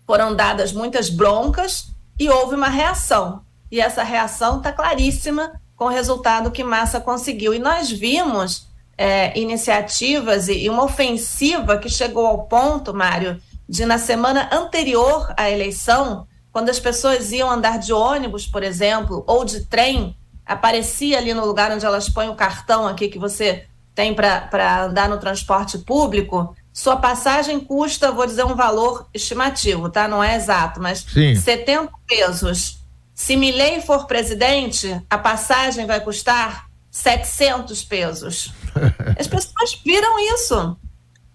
foram 0.06 0.34
dadas 0.34 0.72
muitas 0.72 1.08
broncas 1.08 1.88
e 2.18 2.28
houve 2.28 2.54
uma 2.54 2.68
reação 2.68 3.42
e 3.70 3.80
essa 3.80 4.02
reação 4.02 4.58
está 4.58 4.72
claríssima 4.72 5.59
com 5.80 5.86
o 5.86 5.88
resultado 5.88 6.50
que 6.50 6.62
Massa 6.62 7.00
conseguiu. 7.00 7.54
E 7.54 7.58
nós 7.58 7.90
vimos 7.90 8.66
é, 8.98 9.36
iniciativas 9.40 10.46
e, 10.46 10.64
e 10.64 10.68
uma 10.68 10.84
ofensiva 10.84 11.78
que 11.78 11.88
chegou 11.88 12.26
ao 12.26 12.42
ponto, 12.42 12.92
Mário, 12.92 13.40
de 13.66 13.86
na 13.86 13.96
semana 13.96 14.50
anterior 14.52 15.32
à 15.38 15.50
eleição, 15.50 16.26
quando 16.52 16.68
as 16.68 16.78
pessoas 16.78 17.32
iam 17.32 17.50
andar 17.50 17.78
de 17.78 17.94
ônibus, 17.94 18.46
por 18.46 18.62
exemplo, 18.62 19.24
ou 19.26 19.42
de 19.42 19.64
trem, 19.64 20.14
aparecia 20.44 21.16
ali 21.16 21.32
no 21.32 21.46
lugar 21.46 21.72
onde 21.72 21.86
elas 21.86 22.10
põem 22.10 22.28
o 22.28 22.34
cartão 22.34 22.86
aqui 22.86 23.08
que 23.08 23.18
você 23.18 23.64
tem 23.94 24.12
para 24.12 24.84
andar 24.84 25.08
no 25.08 25.16
transporte 25.16 25.78
público, 25.78 26.54
sua 26.74 26.96
passagem 26.98 27.58
custa, 27.58 28.12
vou 28.12 28.26
dizer 28.26 28.44
um 28.44 28.54
valor 28.54 29.08
estimativo, 29.14 29.88
tá? 29.88 30.06
Não 30.06 30.22
é 30.22 30.36
exato, 30.36 30.78
mas 30.78 31.06
Sim. 31.10 31.34
70 31.34 31.90
pesos. 32.06 32.79
Se 33.20 33.36
Milley 33.36 33.82
for 33.82 34.06
presidente, 34.06 34.98
a 35.10 35.18
passagem 35.18 35.84
vai 35.84 36.00
custar 36.00 36.70
700 36.90 37.84
pesos. 37.84 38.50
As 39.20 39.26
pessoas 39.26 39.78
viram 39.84 40.18
isso. 40.34 40.74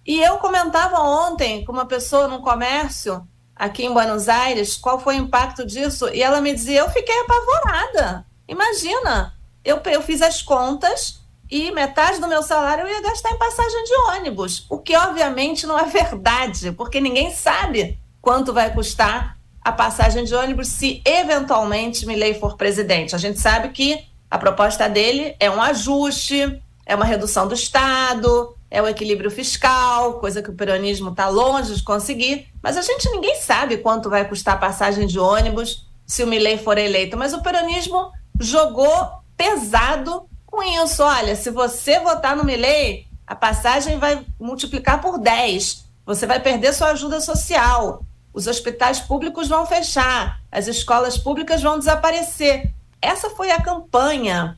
E 0.03 0.19
eu 0.19 0.37
comentava 0.39 0.99
ontem 0.99 1.63
com 1.63 1.71
uma 1.71 1.85
pessoa 1.85 2.27
num 2.27 2.41
comércio 2.41 3.25
aqui 3.55 3.85
em 3.85 3.93
Buenos 3.93 4.27
Aires 4.27 4.75
qual 4.75 4.99
foi 4.99 5.19
o 5.19 5.21
impacto 5.21 5.63
disso 5.63 6.09
e 6.09 6.23
ela 6.23 6.41
me 6.41 6.55
dizia: 6.55 6.79
eu 6.79 6.89
fiquei 6.89 7.15
apavorada. 7.19 8.25
Imagina, 8.47 9.35
eu, 9.63 9.79
eu 9.85 10.01
fiz 10.01 10.23
as 10.23 10.41
contas 10.41 11.21
e 11.51 11.69
metade 11.69 12.19
do 12.19 12.27
meu 12.27 12.41
salário 12.41 12.85
eu 12.85 12.89
ia 12.89 13.01
gastar 13.03 13.29
em 13.29 13.37
passagem 13.37 13.83
de 13.83 13.93
ônibus, 14.15 14.65
o 14.71 14.79
que 14.79 14.97
obviamente 14.97 15.67
não 15.67 15.77
é 15.77 15.85
verdade, 15.85 16.71
porque 16.71 16.99
ninguém 16.99 17.31
sabe 17.31 17.99
quanto 18.19 18.51
vai 18.51 18.73
custar 18.73 19.37
a 19.65 19.71
passagem 19.71 20.23
de 20.23 20.35
ônibus 20.35 20.67
se 20.67 21.01
eventualmente 21.03 22.05
Milley 22.05 22.39
for 22.39 22.55
presidente. 22.55 23.15
A 23.15 23.17
gente 23.17 23.39
sabe 23.39 23.69
que 23.69 24.05
a 24.29 24.37
proposta 24.37 24.87
dele 24.87 25.35
é 25.39 25.49
um 25.49 25.59
ajuste, 25.59 26.61
é 26.85 26.95
uma 26.95 27.03
redução 27.03 27.47
do 27.47 27.55
Estado, 27.55 28.55
é 28.69 28.79
o 28.79 28.87
equilíbrio 28.87 29.31
fiscal, 29.31 30.19
coisa 30.19 30.43
que 30.43 30.51
o 30.51 30.53
peronismo 30.53 31.09
está 31.09 31.29
longe 31.29 31.73
de 31.73 31.81
conseguir. 31.81 32.47
Mas 32.61 32.77
a 32.77 32.83
gente 32.83 33.09
ninguém 33.09 33.37
sabe 33.37 33.77
quanto 33.77 34.07
vai 34.07 34.29
custar 34.29 34.53
a 34.53 34.59
passagem 34.59 35.07
de 35.07 35.17
ônibus 35.17 35.87
se 36.05 36.23
o 36.23 36.27
Milley 36.27 36.59
for 36.59 36.77
eleito. 36.77 37.17
Mas 37.17 37.33
o 37.33 37.41
peronismo 37.41 38.11
jogou 38.39 39.13
pesado 39.35 40.29
com 40.45 40.61
isso. 40.61 41.01
Olha, 41.01 41.35
se 41.35 41.49
você 41.49 41.99
votar 42.01 42.35
no 42.35 42.43
Milley, 42.43 43.07
a 43.25 43.33
passagem 43.33 43.97
vai 43.97 44.23
multiplicar 44.39 45.01
por 45.01 45.17
10. 45.17 45.85
Você 46.05 46.27
vai 46.27 46.39
perder 46.39 46.71
sua 46.71 46.89
ajuda 46.89 47.19
social. 47.19 48.05
Os 48.35 48.47
hospitais 48.47 48.99
públicos 48.99 49.47
vão 49.47 49.65
fechar, 49.65 50.41
as 50.51 50.67
escolas 50.67 51.17
públicas 51.17 51.61
vão 51.61 51.79
desaparecer. 51.79 52.69
Essa 53.01 53.29
foi 53.29 53.49
a 53.49 53.61
campanha. 53.61 54.57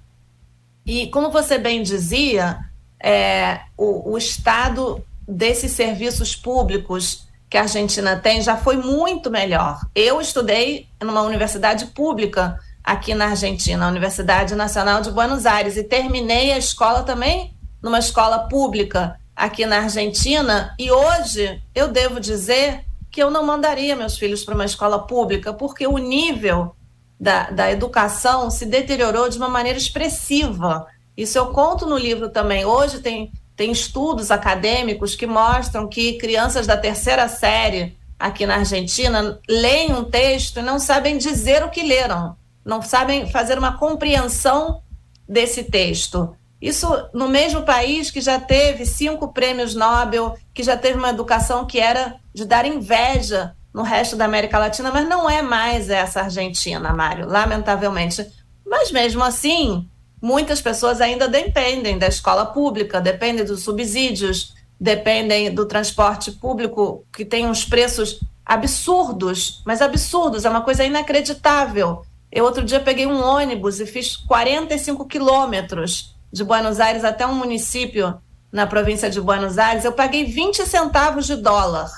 E, 0.83 1.05
como 1.11 1.29
você 1.29 1.59
bem 1.59 1.83
dizia, 1.83 2.57
é, 2.99 3.59
o, 3.77 4.13
o 4.13 4.17
estado 4.17 5.05
desses 5.27 5.73
serviços 5.73 6.35
públicos 6.35 7.27
que 7.47 7.55
a 7.55 7.61
Argentina 7.61 8.15
tem 8.15 8.41
já 8.41 8.57
foi 8.57 8.77
muito 8.77 9.29
melhor. 9.29 9.79
Eu 9.93 10.19
estudei 10.19 10.87
numa 10.99 11.21
universidade 11.21 11.85
pública 11.85 12.59
aqui 12.83 13.13
na 13.13 13.27
Argentina, 13.27 13.85
a 13.85 13.89
Universidade 13.89 14.55
Nacional 14.55 15.01
de 15.01 15.11
Buenos 15.11 15.45
Aires, 15.45 15.77
e 15.77 15.83
terminei 15.83 16.51
a 16.51 16.57
escola 16.57 17.03
também 17.03 17.53
numa 17.79 17.99
escola 17.99 18.47
pública 18.47 19.19
aqui 19.35 19.67
na 19.67 19.81
Argentina. 19.81 20.73
E 20.79 20.89
hoje 20.89 21.61
eu 21.75 21.89
devo 21.89 22.19
dizer 22.19 22.86
que 23.17 23.23
eu 23.23 23.31
não 23.31 23.43
mandaria 23.43 23.95
meus 23.95 24.15
filhos 24.15 24.45
para 24.45 24.53
uma 24.53 24.65
escola 24.65 24.99
pública, 24.99 25.51
porque 25.51 25.87
o 25.87 25.97
nível 25.97 26.75
da, 27.19 27.49
da 27.49 27.71
educação 27.71 28.51
se 28.51 28.63
deteriorou 28.63 29.27
de 29.27 29.39
uma 29.39 29.49
maneira 29.49 29.75
expressiva. 29.75 30.85
Isso 31.17 31.35
eu 31.35 31.47
conto 31.47 31.87
no 31.87 31.97
livro 31.97 32.29
também. 32.29 32.63
Hoje 32.63 32.99
tem, 32.99 33.31
tem 33.55 33.71
estudos 33.71 34.29
acadêmicos 34.29 35.15
que 35.15 35.25
mostram 35.25 35.87
que 35.87 36.19
crianças 36.19 36.67
da 36.67 36.77
terceira 36.77 37.27
série 37.27 37.97
aqui 38.19 38.45
na 38.45 38.57
Argentina 38.57 39.39
leem 39.49 39.95
um 39.95 40.03
texto 40.03 40.59
e 40.59 40.61
não 40.61 40.77
sabem 40.77 41.17
dizer 41.17 41.63
o 41.63 41.71
que 41.71 41.81
leram, 41.81 42.37
não 42.63 42.83
sabem 42.83 43.31
fazer 43.31 43.57
uma 43.57 43.79
compreensão 43.79 44.83
desse 45.27 45.63
texto. 45.63 46.37
Isso 46.61 46.87
no 47.13 47.27
mesmo 47.27 47.61
país 47.63 48.09
que 48.09 48.19
já 48.19 48.39
teve 48.39 48.85
cinco 48.85 49.31
prêmios 49.31 49.75
Nobel, 49.75 50.35
que 50.53 50.63
já 50.63 50.75
teve 50.75 50.97
uma 50.97 51.09
educação 51.09 51.65
que 51.65 51.79
era 51.79 52.15
de 52.33 52.45
dar 52.45 52.65
inveja 52.65 53.55
no 53.73 53.83
resto 53.83 54.15
da 54.15 54.25
América 54.25 54.57
Latina, 54.57 54.91
mas 54.91 55.07
não 55.07 55.29
é 55.29 55.41
mais 55.41 55.89
essa 55.89 56.21
Argentina, 56.21 56.91
Mário, 56.93 57.27
lamentavelmente. 57.27 58.25
Mas 58.65 58.91
mesmo 58.91 59.23
assim, 59.23 59.87
muitas 60.19 60.59
pessoas 60.59 60.99
ainda 60.99 61.27
dependem 61.27 61.97
da 61.99 62.07
escola 62.07 62.45
pública, 62.45 62.99
dependem 62.99 63.45
dos 63.45 63.61
subsídios, 63.61 64.55
dependem 64.79 65.53
do 65.53 65.67
transporte 65.67 66.31
público, 66.31 67.05
que 67.13 67.23
tem 67.23 67.45
uns 67.45 67.65
preços 67.65 68.19
absurdos, 68.43 69.61
mas 69.63 69.81
absurdos, 69.81 70.43
é 70.43 70.49
uma 70.49 70.61
coisa 70.61 70.83
inacreditável. 70.83 72.03
Eu 72.31 72.45
outro 72.45 72.63
dia 72.63 72.79
peguei 72.79 73.05
um 73.05 73.23
ônibus 73.23 73.79
e 73.79 73.85
fiz 73.85 74.15
45 74.15 75.05
quilômetros 75.05 76.16
de 76.31 76.43
Buenos 76.43 76.79
Aires 76.79 77.03
até 77.03 77.25
um 77.25 77.35
município 77.35 78.21
na 78.51 78.65
província 78.67 79.09
de 79.09 79.19
Buenos 79.21 79.57
Aires. 79.57 79.85
Eu 79.85 79.93
paguei 79.93 80.25
20 80.25 80.65
centavos 80.65 81.25
de 81.25 81.35
dólar 81.35 81.91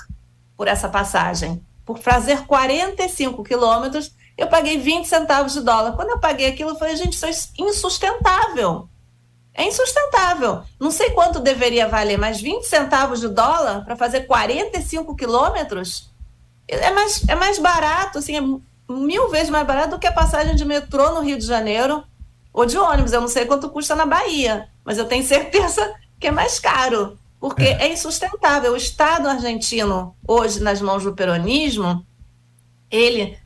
por 0.56 0.68
essa 0.68 0.88
passagem 0.88 1.64
por 1.90 1.98
fazer 1.98 2.46
45 2.46 3.42
quilômetros, 3.42 4.12
eu 4.38 4.46
paguei 4.46 4.78
20 4.78 5.06
centavos 5.06 5.52
de 5.52 5.60
dólar. 5.60 5.96
Quando 5.96 6.10
eu 6.10 6.20
paguei 6.20 6.46
aquilo, 6.46 6.70
eu 6.70 6.76
falei, 6.76 6.94
gente, 6.94 7.14
isso 7.14 7.26
é 7.26 7.32
insustentável. 7.58 8.88
É 9.52 9.64
insustentável. 9.64 10.62
Não 10.78 10.92
sei 10.92 11.10
quanto 11.10 11.40
deveria 11.40 11.88
valer, 11.88 12.16
mas 12.16 12.40
20 12.40 12.62
centavos 12.62 13.18
de 13.18 13.26
dólar 13.26 13.84
para 13.84 13.96
fazer 13.96 14.20
45 14.20 15.16
quilômetros 15.16 16.08
é 16.68 16.92
mais, 16.92 17.28
é 17.28 17.34
mais 17.34 17.58
barato, 17.58 18.18
assim, 18.18 18.36
é 18.36 18.92
mil 18.92 19.28
vezes 19.28 19.50
mais 19.50 19.66
barato 19.66 19.90
do 19.90 19.98
que 19.98 20.06
a 20.06 20.12
passagem 20.12 20.54
de 20.54 20.64
metrô 20.64 21.10
no 21.10 21.22
Rio 21.22 21.38
de 21.38 21.44
Janeiro 21.44 22.04
ou 22.52 22.66
de 22.66 22.76
ônibus. 22.76 23.12
Eu 23.12 23.20
não 23.20 23.28
sei 23.28 23.44
quanto 23.44 23.70
custa 23.70 23.94
na 23.94 24.06
Bahia, 24.06 24.68
mas 24.84 24.98
eu 24.98 25.04
tenho 25.04 25.24
certeza 25.24 25.94
que 26.18 26.26
é 26.26 26.30
mais 26.30 26.58
caro 26.58 27.18
porque 27.40 27.62
é. 27.62 27.86
é 27.86 27.92
insustentável. 27.92 28.72
O 28.72 28.76
Estado 28.76 29.26
argentino, 29.26 30.14
hoje, 30.28 30.60
nas 30.60 30.80
mãos 30.80 31.02
do 31.02 31.14
peronismo, 31.14 32.04
ele 32.90 33.38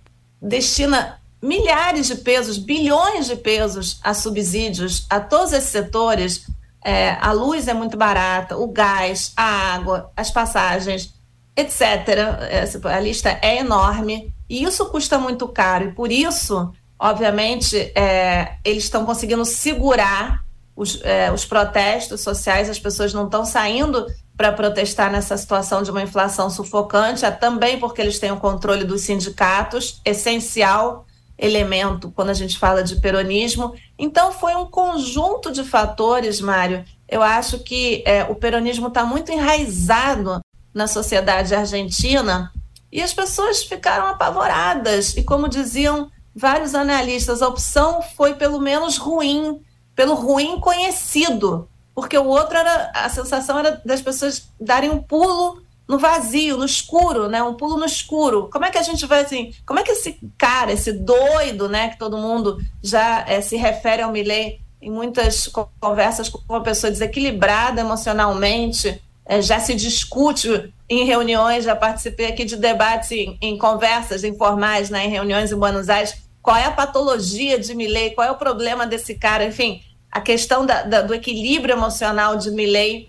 destina 0.43 1.21
milhares 1.41 2.09
de 2.09 2.17
pesos, 2.17 2.59
bilhões 2.59 3.27
de 3.27 3.37
pesos 3.37 4.01
a 4.03 4.13
subsídios 4.13 5.07
a 5.09 5.21
todos 5.21 5.53
esses 5.53 5.71
setores. 5.71 6.47
É, 6.85 7.13
a 7.21 7.33
luz 7.33 7.69
é 7.69 7.73
muito 7.73 7.97
barata, 7.97 8.59
o 8.59 8.67
gás, 8.67 9.33
a 9.37 9.75
água, 9.75 10.11
as 10.17 10.31
passagens, 10.31 11.15
etc. 11.57 12.85
A 12.85 13.01
lista 13.01 13.39
é 13.41 13.59
enorme 13.59 14.35
e 14.49 14.65
isso 14.65 14.85
custa 14.87 15.19
muito 15.19 15.47
caro. 15.49 15.87
E 15.87 15.93
por 15.93 16.11
isso, 16.11 16.73
obviamente, 16.99 17.77
é, 17.95 18.57
eles 18.65 18.85
estão 18.85 19.05
conseguindo 19.05 19.45
segurar 19.45 20.45
os, 20.77 21.01
é, 21.03 21.31
os 21.33 21.45
protestos 21.45 22.21
sociais, 22.21 22.69
as 22.69 22.79
pessoas 22.79 23.13
não 23.13 23.27
estão 23.27 23.45
saindo 23.45 24.07
para 24.37 24.53
protestar 24.53 25.11
nessa 25.13 25.37
situação 25.37 25.83
de 25.83 25.91
uma 25.91 26.03
inflação 26.03 26.51
sufocante, 26.51 27.25
é 27.25 27.31
também 27.31 27.79
porque 27.79 28.01
eles 28.01 28.19
têm 28.19 28.33
o 28.33 28.41
controle 28.41 28.85
dos 28.85 29.03
sindicatos, 29.03 30.01
essencial 30.05 31.07
elemento 31.39 32.11
quando 32.11 32.31
a 32.31 32.35
gente 32.35 32.59
fala 32.59 32.83
de 32.83 32.97
peronismo. 32.97 33.75
Então, 33.99 34.33
foi 34.33 34.55
um 34.55 34.67
conjunto 34.67 35.51
de 35.53 35.65
fatores, 35.65 36.41
Mário. 36.41 36.85
Eu 37.09 37.23
acho 37.23 37.59
que 37.61 38.03
é, 38.07 38.25
o 38.25 38.35
peronismo 38.35 38.89
está 38.89 39.05
muito 39.05 39.33
enraizado 39.33 40.41
na 40.73 40.87
sociedade 40.87 41.55
argentina 41.55 42.53
e 42.91 43.03
as 43.03 43.13
pessoas 43.13 43.63
ficaram 43.63 44.07
apavoradas. 44.07 45.17
E, 45.17 45.23
como 45.23 45.49
diziam 45.49 46.11
vários 46.35 46.75
analistas, 46.75 47.43
a 47.43 47.49
opção 47.49 48.03
foi 48.03 48.35
pelo 48.35 48.61
menos 48.61 48.97
ruim 48.97 49.61
pelo 49.95 50.15
ruim 50.15 50.59
conhecido, 50.59 51.69
porque 51.95 52.19
o 52.19 52.27
outro 52.27 52.57
era 52.57 52.91
a 52.95 53.09
sensação 53.09 53.59
era 53.59 53.81
das 53.85 54.03
pessoas 54.03 54.49
darem 54.61 54.91
um 54.91 55.01
pulo 55.01 55.63
no 55.87 55.99
vazio, 55.99 56.57
no 56.57 56.65
escuro, 56.65 57.29
né? 57.29 57.43
Um 57.43 57.55
pulo 57.55 57.77
no 57.77 57.85
escuro. 57.85 58.49
Como 58.51 58.65
é 58.65 58.71
que 58.71 58.79
a 58.79 58.83
gente 58.83 59.07
vai 59.07 59.23
assim? 59.23 59.53
Como 59.67 59.79
é 59.79 59.83
que 59.83 59.93
esse 59.93 60.19
cara, 60.37 60.73
esse 60.73 60.93
doido, 60.93 61.69
né? 61.69 61.91
Que 61.91 61.99
todo 61.99 62.17
mundo 62.17 62.59
já 62.83 63.25
é, 63.29 63.41
se 63.41 63.57
refere 63.57 64.03
ao 64.03 64.11
Milley 64.11 64.61
em 64.81 64.91
muitas 64.91 65.49
conversas 65.81 66.29
com 66.29 66.41
uma 66.49 66.63
pessoa 66.63 66.91
desequilibrada 66.91 67.81
emocionalmente, 67.81 69.01
é, 69.25 69.41
já 69.41 69.59
se 69.61 69.75
discute 69.75 70.73
em 70.89 71.05
reuniões, 71.05 71.65
já 71.65 71.75
participei 71.75 72.27
aqui 72.27 72.45
de 72.45 72.57
debates 72.57 73.11
em, 73.13 73.39
em 73.41 73.57
conversas 73.57 74.25
informais, 74.25 74.91
né? 74.91 75.07
Em 75.07 75.11
reuniões 75.11 75.53
em 75.53 75.57
Buenos 75.57 75.89
Aires 75.89 76.24
qual 76.45 76.59
é 76.59 76.67
a 76.67 76.71
patologia 76.71 77.59
de 77.59 77.75
Milley, 77.75 78.11
qual 78.11 78.29
é 78.29 78.31
o 78.31 78.37
problema 78.37 78.87
desse 78.87 79.15
cara, 79.15 79.47
enfim, 79.47 79.81
a 80.13 80.21
questão 80.21 80.67
da, 80.67 80.83
da, 80.83 81.01
do 81.01 81.15
equilíbrio 81.15 81.75
emocional 81.75 82.37
de 82.37 82.51
Milley 82.51 83.09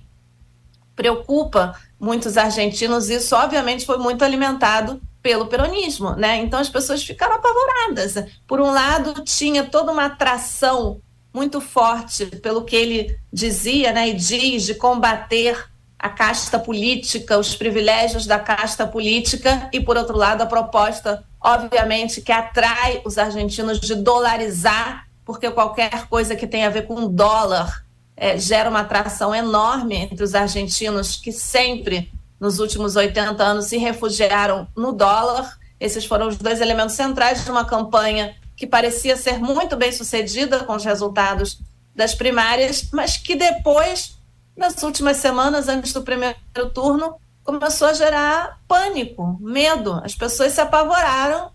preocupa 0.96 1.78
muitos 2.00 2.38
argentinos. 2.38 3.10
Isso, 3.10 3.36
obviamente, 3.36 3.86
foi 3.86 3.98
muito 3.98 4.24
alimentado 4.24 5.02
pelo 5.22 5.48
peronismo, 5.48 6.12
né? 6.12 6.38
Então 6.38 6.62
as 6.62 6.70
pessoas 6.70 7.04
ficaram 7.04 7.36
apavoradas. 7.36 8.26
Por 8.48 8.62
um 8.62 8.72
lado, 8.72 9.22
tinha 9.26 9.66
toda 9.66 9.92
uma 9.92 10.06
atração 10.06 11.02
muito 11.34 11.60
forte 11.60 12.28
pelo 12.28 12.64
que 12.64 12.76
ele 12.78 13.20
dizia, 13.34 13.92
né, 13.92 14.08
e 14.08 14.14
diz 14.14 14.64
de 14.64 14.76
combater 14.76 15.68
a 16.00 16.08
casta 16.08 16.58
política, 16.58 17.38
os 17.38 17.54
privilégios 17.54 18.26
da 18.26 18.40
casta 18.40 18.88
política, 18.88 19.70
e 19.74 19.82
por 19.82 19.98
outro 19.98 20.16
lado, 20.16 20.42
a 20.42 20.46
proposta 20.46 21.26
obviamente, 21.46 22.22
que 22.22 22.32
atrai 22.32 23.02
os 23.06 23.20
argentinos 23.20 23.80
de 23.80 23.94
dolarizar, 23.94 25.08
porque 25.24 25.52
qualquer 25.52 26.08
coisa 26.08 26.36
que 26.36 26.48
tenha 26.48 26.66
a 26.66 26.72
ver 26.72 26.88
com 26.88 27.08
dólar 27.08 27.86
é, 28.18 28.36
gera 28.40 28.68
uma 28.68 28.80
atração 28.80 29.34
enorme 29.34 29.96
entre 29.96 30.24
os 30.24 30.34
argentinos 30.34 31.16
que 31.16 31.32
sempre, 31.32 32.12
nos 32.40 32.58
últimos 32.58 32.96
80 32.96 33.44
anos, 33.44 33.66
se 33.66 33.78
refugiaram 33.78 34.68
no 34.76 34.92
dólar. 34.92 35.60
Esses 35.80 36.04
foram 36.06 36.28
os 36.28 36.38
dois 36.38 36.62
elementos 36.62 36.96
centrais 36.96 37.46
de 37.46 37.52
uma 37.52 37.64
campanha 37.64 38.36
que 38.56 38.66
parecia 38.66 39.16
ser 39.16 39.38
muito 39.38 39.76
bem 39.76 39.92
sucedida 39.92 40.64
com 40.64 40.74
os 40.74 40.84
resultados 40.84 41.60
das 41.94 42.16
primárias, 42.16 42.90
mas 42.92 43.18
que 43.18 43.36
depois, 43.36 44.18
nas 44.58 44.82
últimas 44.82 45.18
semanas, 45.18 45.68
antes 45.68 45.94
do 45.94 46.02
primeiro 46.02 46.36
turno, 46.74 47.18
começou 47.46 47.88
a 47.88 47.94
gerar 47.94 48.60
pânico, 48.68 49.38
medo. 49.40 50.02
As 50.04 50.16
pessoas 50.16 50.52
se 50.52 50.60
apavoraram 50.60 51.52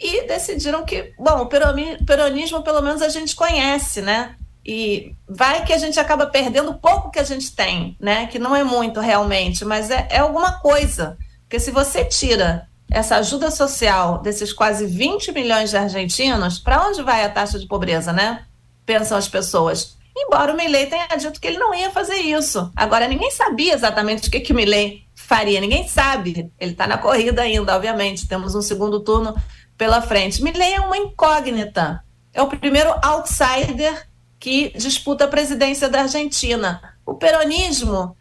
e 0.00 0.26
decidiram 0.26 0.84
que, 0.84 1.12
bom, 1.18 1.42
o 1.42 1.46
peronismo 1.46 2.62
pelo 2.62 2.82
menos 2.82 3.02
a 3.02 3.08
gente 3.08 3.36
conhece, 3.36 4.00
né? 4.00 4.34
E 4.66 5.14
vai 5.28 5.64
que 5.64 5.74
a 5.74 5.78
gente 5.78 6.00
acaba 6.00 6.26
perdendo 6.26 6.70
o 6.70 6.78
pouco 6.78 7.10
que 7.10 7.18
a 7.18 7.24
gente 7.24 7.54
tem, 7.54 7.96
né? 8.00 8.26
Que 8.26 8.38
não 8.38 8.56
é 8.56 8.64
muito 8.64 8.98
realmente, 8.98 9.64
mas 9.64 9.90
é, 9.90 10.08
é 10.10 10.18
alguma 10.18 10.58
coisa. 10.60 11.18
Porque 11.42 11.60
se 11.60 11.70
você 11.70 12.04
tira 12.04 12.66
essa 12.90 13.16
ajuda 13.16 13.50
social 13.50 14.22
desses 14.22 14.52
quase 14.52 14.86
20 14.86 15.32
milhões 15.32 15.68
de 15.70 15.76
argentinos, 15.76 16.58
para 16.58 16.86
onde 16.86 17.02
vai 17.02 17.22
a 17.22 17.28
taxa 17.28 17.58
de 17.58 17.66
pobreza, 17.66 18.12
né? 18.12 18.46
Pensam 18.86 19.18
as 19.18 19.28
pessoas. 19.28 19.98
Embora 20.16 20.52
o 20.52 20.56
Milley 20.56 20.86
tenha 20.86 21.06
dito 21.16 21.40
que 21.40 21.46
ele 21.46 21.58
não 21.58 21.74
ia 21.74 21.90
fazer 21.90 22.16
isso. 22.16 22.70
Agora, 22.74 23.06
ninguém 23.06 23.30
sabia 23.30 23.74
exatamente 23.74 24.28
o 24.28 24.30
que, 24.30 24.40
que 24.40 24.52
o 24.52 24.56
Milley 24.56 25.03
faria, 25.24 25.60
ninguém 25.60 25.88
sabe. 25.88 26.52
Ele 26.58 26.72
está 26.72 26.86
na 26.86 26.98
corrida 26.98 27.42
ainda, 27.42 27.74
obviamente. 27.74 28.28
Temos 28.28 28.54
um 28.54 28.62
segundo 28.62 29.00
turno 29.00 29.34
pela 29.76 30.00
frente. 30.00 30.42
Milley 30.42 30.74
é 30.74 30.80
uma 30.80 30.96
incógnita. 30.96 32.04
É 32.32 32.42
o 32.42 32.46
primeiro 32.46 32.94
outsider 33.02 34.08
que 34.38 34.70
disputa 34.76 35.24
a 35.24 35.28
presidência 35.28 35.88
da 35.88 36.02
Argentina. 36.02 36.80
O 37.06 37.14
peronismo 37.14 38.16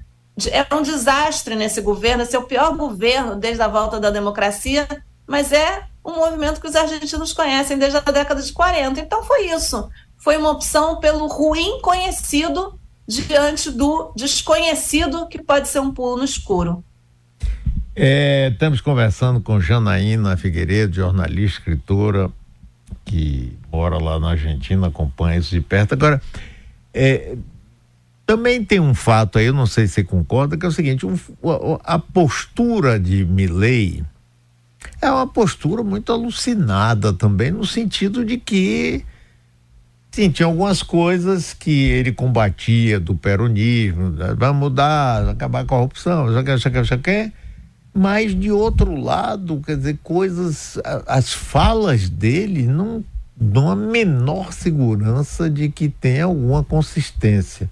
é 0.51 0.73
um 0.73 0.81
desastre 0.81 1.55
nesse 1.55 1.81
governo, 1.81 2.23
esse 2.23 2.35
é 2.35 2.39
o 2.39 2.47
pior 2.47 2.75
governo 2.75 3.35
desde 3.35 3.61
a 3.61 3.67
volta 3.67 3.99
da 3.99 4.09
democracia, 4.09 4.87
mas 5.27 5.51
é 5.51 5.85
um 6.03 6.15
movimento 6.15 6.59
que 6.59 6.67
os 6.67 6.75
argentinos 6.75 7.33
conhecem 7.33 7.77
desde 7.77 7.97
a 7.97 8.01
década 8.01 8.41
de 8.41 8.51
40. 8.51 8.99
Então 8.99 9.23
foi 9.23 9.47
isso. 9.47 9.89
Foi 10.17 10.37
uma 10.37 10.51
opção 10.51 10.99
pelo 10.99 11.27
ruim 11.27 11.81
conhecido 11.81 12.79
diante 13.07 13.69
do 13.69 14.13
desconhecido, 14.15 15.27
que 15.27 15.41
pode 15.41 15.67
ser 15.67 15.79
um 15.79 15.93
pulo 15.93 16.17
no 16.17 16.23
escuro. 16.23 16.83
É, 17.95 18.49
estamos 18.51 18.82
conversando 18.82 19.39
com 19.39 19.60
Janaína 19.60 20.36
Figueiredo, 20.36 20.95
jornalista, 20.95 21.60
escritora, 21.60 22.32
que 23.06 23.56
mora 23.71 23.97
lá 23.97 24.19
na 24.19 24.32
Argentina, 24.32 24.88
acompanha 24.88 25.38
isso 25.38 25.51
de 25.51 25.62
perto. 25.62 25.93
Agora, 25.93 26.21
é, 26.93 27.36
também 28.25 28.63
tem 28.65 28.79
um 28.79 28.95
fato 28.95 29.38
aí, 29.38 29.45
eu 29.45 29.53
não 29.53 29.67
sei 29.67 29.86
se 29.86 29.93
você 29.93 30.03
concorda, 30.03 30.58
que 30.58 30.65
é 30.65 30.69
o 30.69 30.71
seguinte: 30.71 31.06
um, 31.06 31.15
a, 31.84 31.95
a 31.95 31.99
postura 31.99 32.99
de 32.99 33.23
Milley 33.25 34.03
é 34.99 35.12
uma 35.12 35.27
postura 35.27 35.84
muito 35.84 36.12
alucinada 36.12 37.13
também, 37.13 37.51
no 37.51 37.65
sentido 37.65 38.25
de 38.25 38.38
que 38.38 39.06
Sim, 40.13 40.29
tinha 40.29 40.45
algumas 40.45 40.84
coisas 40.84 41.56
que 41.56 41.71
ele 41.89 42.12
combatia 42.12 42.99
do 42.99 43.15
peronismo, 43.15 44.15
vai 44.38 44.51
mudar, 44.51 45.27
acabar 45.27 45.62
a 45.62 45.65
corrupção, 45.65 46.32
já 46.32 46.43
que, 46.43 46.56
já 46.56 46.69
que, 46.69 46.84
já 46.84 46.97
que, 46.99 47.32
mas 47.93 48.34
de 48.38 48.51
outro 48.51 48.95
lado, 48.95 49.62
quer 49.65 49.77
dizer, 49.77 49.99
coisas, 50.03 50.79
as 51.06 51.32
falas 51.32 52.10
dele 52.10 52.65
não 52.65 53.03
dão 53.36 53.69
a 53.69 53.75
menor 53.75 54.51
segurança 54.51 55.49
de 55.49 55.69
que 55.69 55.89
tem 55.89 56.21
alguma 56.21 56.63
consistência. 56.63 57.69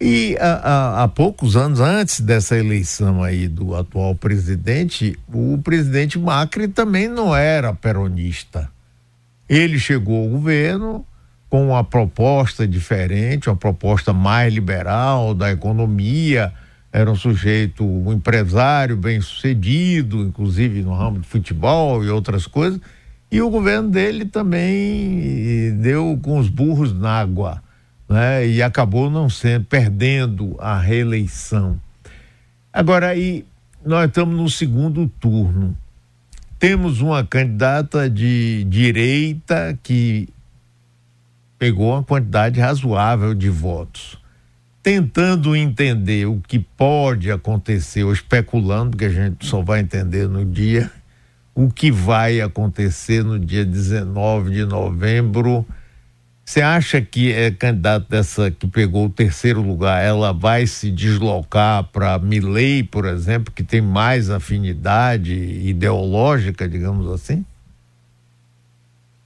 E 0.00 0.36
há, 0.40 1.08
poucos 1.14 1.56
anos 1.56 1.78
antes 1.78 2.20
dessa 2.20 2.56
eleição 2.56 3.22
aí 3.22 3.46
do 3.46 3.74
atual 3.74 4.14
presidente, 4.16 5.16
o 5.32 5.58
presidente 5.62 6.18
Macri 6.18 6.66
também 6.66 7.08
não 7.08 7.34
era 7.34 7.72
peronista. 7.72 8.68
Ele 9.48 9.78
chegou 9.78 10.24
ao 10.24 10.28
governo 10.28 11.06
com 11.48 11.68
uma 11.68 11.84
proposta 11.84 12.66
diferente, 12.66 13.48
uma 13.48 13.56
proposta 13.56 14.12
mais 14.12 14.52
liberal 14.52 15.34
da 15.34 15.52
economia, 15.52 16.52
era 16.92 17.10
um 17.10 17.16
sujeito, 17.16 17.84
um 17.84 18.12
empresário 18.12 18.96
bem 18.96 19.20
sucedido, 19.20 20.22
inclusive 20.22 20.82
no 20.82 20.94
ramo 20.94 21.20
de 21.20 21.26
futebol 21.26 22.04
e 22.04 22.10
outras 22.10 22.46
coisas, 22.46 22.80
e 23.30 23.40
o 23.40 23.48
governo 23.48 23.88
dele 23.88 24.26
também 24.26 25.74
deu 25.80 26.18
com 26.22 26.38
os 26.38 26.48
burros 26.48 26.92
na 26.92 27.18
água 27.18 27.62
né? 28.12 28.46
E 28.46 28.62
acabou 28.62 29.10
não 29.10 29.28
sendo, 29.28 29.64
perdendo 29.64 30.54
a 30.58 30.78
reeleição. 30.78 31.80
Agora 32.72 33.08
aí, 33.08 33.44
nós 33.84 34.06
estamos 34.06 34.36
no 34.36 34.48
segundo 34.48 35.08
turno. 35.20 35.76
Temos 36.58 37.00
uma 37.00 37.24
candidata 37.24 38.08
de 38.08 38.64
direita 38.64 39.76
que 39.82 40.28
pegou 41.58 41.92
uma 41.92 42.04
quantidade 42.04 42.60
razoável 42.60 43.34
de 43.34 43.48
votos. 43.48 44.18
Tentando 44.82 45.54
entender 45.54 46.26
o 46.26 46.40
que 46.40 46.58
pode 46.58 47.30
acontecer, 47.30 48.02
ou 48.02 48.12
especulando, 48.12 48.90
porque 48.90 49.04
a 49.04 49.10
gente 49.10 49.46
só 49.46 49.62
vai 49.62 49.80
entender 49.80 50.28
no 50.28 50.44
dia, 50.44 50.90
o 51.54 51.70
que 51.70 51.90
vai 51.90 52.40
acontecer 52.40 53.22
no 53.22 53.38
dia 53.38 53.64
19 53.64 54.50
de 54.50 54.64
novembro 54.64 55.64
você 56.44 56.60
acha 56.60 57.00
que 57.00 57.32
é 57.32 57.50
candidata 57.50 58.04
dessa 58.08 58.50
que 58.50 58.66
pegou 58.66 59.06
o 59.06 59.10
terceiro 59.10 59.62
lugar, 59.62 60.04
ela 60.04 60.32
vai 60.32 60.66
se 60.66 60.90
deslocar 60.90 61.84
para 61.84 62.18
Milley, 62.18 62.82
por 62.82 63.06
exemplo, 63.06 63.50
que 63.50 63.62
tem 63.62 63.80
mais 63.80 64.28
afinidade 64.28 65.32
ideológica, 65.32 66.68
digamos 66.68 67.10
assim? 67.10 67.42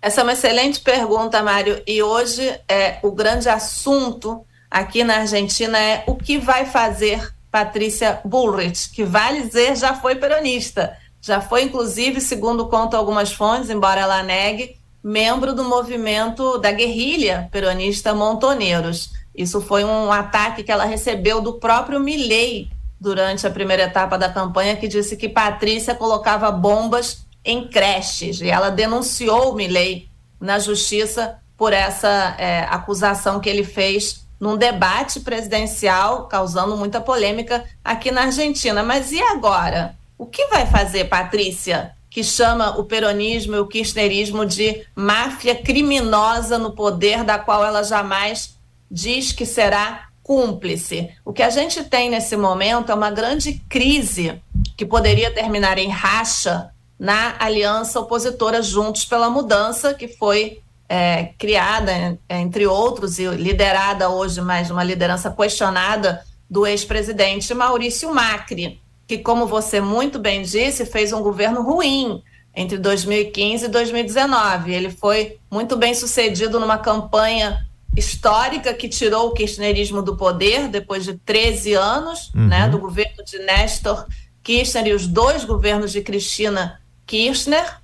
Essa 0.01 0.21
é 0.21 0.25
uma 0.25 0.35
excelente 0.35 0.79
pergunta, 0.81 1.43
Mário. 1.43 1.83
E 1.85 2.01
hoje 2.01 2.43
é, 2.69 2.99
o 3.03 3.11
grande 3.11 3.49
assunto 3.49 4.46
aqui 4.71 5.05
na 5.05 5.19
Argentina 5.19 5.79
é 5.79 6.05
o 6.07 6.15
que 6.15 6.39
vai 6.39 6.67
fazer 6.67 7.33
Patrícia 7.51 8.21
Bullrich, 8.25 8.91
que 8.91 9.05
vale 9.05 9.43
dizer 9.43 9.77
já 9.77 9.95
foi 9.95 10.17
peronista. 10.17 10.97
Já 11.21 11.41
foi, 11.41 11.65
inclusive, 11.65 12.21
segundo 12.21 12.69
contam 12.69 13.01
algumas 13.01 13.33
fontes, 13.33 13.71
embora 13.71 14.01
ela 14.01 14.23
negue, 14.23 14.77
membro 15.03 15.55
do 15.55 15.65
movimento 15.65 16.59
da 16.59 16.71
guerrilha 16.71 17.49
peronista 17.51 18.15
Montoneiros. 18.15 19.11
Isso 19.35 19.61
foi 19.61 19.85
um 19.85 20.13
ataque 20.13 20.63
que 20.63 20.71
ela 20.71 20.85
recebeu 20.85 21.41
do 21.41 21.55
próprio 21.55 21.99
Milley 21.99 22.71
durante 23.01 23.47
a 23.47 23.51
primeira 23.51 23.85
etapa 23.85 24.19
da 24.19 24.29
campanha, 24.29 24.77
que 24.77 24.89
disse 24.89 25.17
que 25.17 25.29
Patrícia 25.29 25.95
colocava 25.95 26.51
bombas 26.51 27.27
em 27.45 27.69
creches. 27.69 28.41
E 28.41 28.49
ela 28.49 28.71
denunciou 28.71 29.53
o 29.53 29.55
Milley 29.55 30.09
na 30.41 30.59
justiça 30.59 31.39
por 31.57 31.73
essa 31.73 32.35
é, 32.39 32.61
acusação 32.71 33.41
que 33.41 33.49
ele 33.49 33.65
fez 33.65 34.26
num 34.39 34.57
debate 34.57 35.21
presidencial, 35.21 36.27
causando 36.27 36.77
muita 36.77 37.01
polêmica 37.01 37.65
aqui 37.85 38.11
na 38.11 38.23
Argentina. 38.23 38.83
Mas 38.83 39.13
e 39.13 39.21
agora? 39.21 39.97
O 40.19 40.27
que 40.27 40.47
vai 40.47 40.67
fazer 40.67 41.05
Patrícia 41.05 41.97
que 42.17 42.25
chama 42.25 42.79
o 42.79 42.85
peronismo 42.85 43.57
e 43.57 43.59
o 43.59 43.67
kirchnerismo 43.67 44.47
de 44.47 44.87
máfia 44.95 45.55
criminosa 45.55 46.57
no 46.57 46.73
poder, 46.73 47.23
da 47.23 47.39
qual 47.39 47.63
ela 47.63 47.83
jamais 47.83 48.57
diz 48.91 49.33
que 49.33 49.45
será 49.45 50.09
cúmplice. 50.23 51.11
O 51.25 51.31
que 51.31 51.43
a 51.43 51.51
gente 51.51 51.85
tem 51.85 52.09
nesse 52.09 52.35
momento 52.35 52.91
é 52.91 52.95
uma 52.95 53.11
grande 53.11 53.63
crise 53.69 54.41
que 54.79 54.87
poderia 54.87 55.31
terminar 55.31 55.77
em 55.77 55.91
racha 55.91 56.71
na 56.99 57.37
aliança 57.39 58.01
opositora 58.01 58.63
Juntos 58.63 59.05
pela 59.05 59.29
Mudança, 59.29 59.93
que 59.93 60.09
foi 60.09 60.63
é, 60.89 61.31
criada, 61.39 62.19
entre 62.29 62.67
outros, 62.67 63.19
e 63.19 63.27
liderada 63.29 64.09
hoje 64.09 64.41
mais 64.41 64.71
uma 64.71 64.85
liderança 64.85 65.31
questionada 65.31 66.23
do 66.49 66.67
ex-presidente 66.67 67.53
Maurício 67.55 68.15
Macri 68.15 68.81
que, 69.07 69.19
como 69.19 69.47
você 69.47 69.81
muito 69.81 70.19
bem 70.19 70.43
disse, 70.43 70.85
fez 70.85 71.13
um 71.13 71.23
governo 71.23 71.63
ruim 71.63 72.23
entre 72.55 72.77
2015 72.77 73.67
e 73.67 73.69
2019. 73.69 74.73
Ele 74.73 74.91
foi 74.91 75.39
muito 75.51 75.77
bem 75.77 75.95
sucedido 75.95 76.59
numa 76.59 76.79
campanha 76.79 77.65
histórica 77.97 78.75
que 78.75 78.89
tirou 78.89 79.29
o 79.29 79.33
kirchnerismo 79.33 80.03
do 80.03 80.17
poder 80.17 80.69
depois 80.69 81.05
de 81.05 81.15
13 81.15 81.75
anos, 81.75 82.31
uhum. 82.35 82.47
né, 82.49 82.69
do 82.69 82.79
governo 82.79 83.25
de 83.25 83.39
Néstor 83.39 84.07
Kirchner 84.43 84.89
e 84.89 84.93
os 84.93 85.07
dois 85.07 85.45
governos 85.45 85.93
de 85.93 86.03
Cristina 86.03 86.81
Kirchner, 87.07 87.81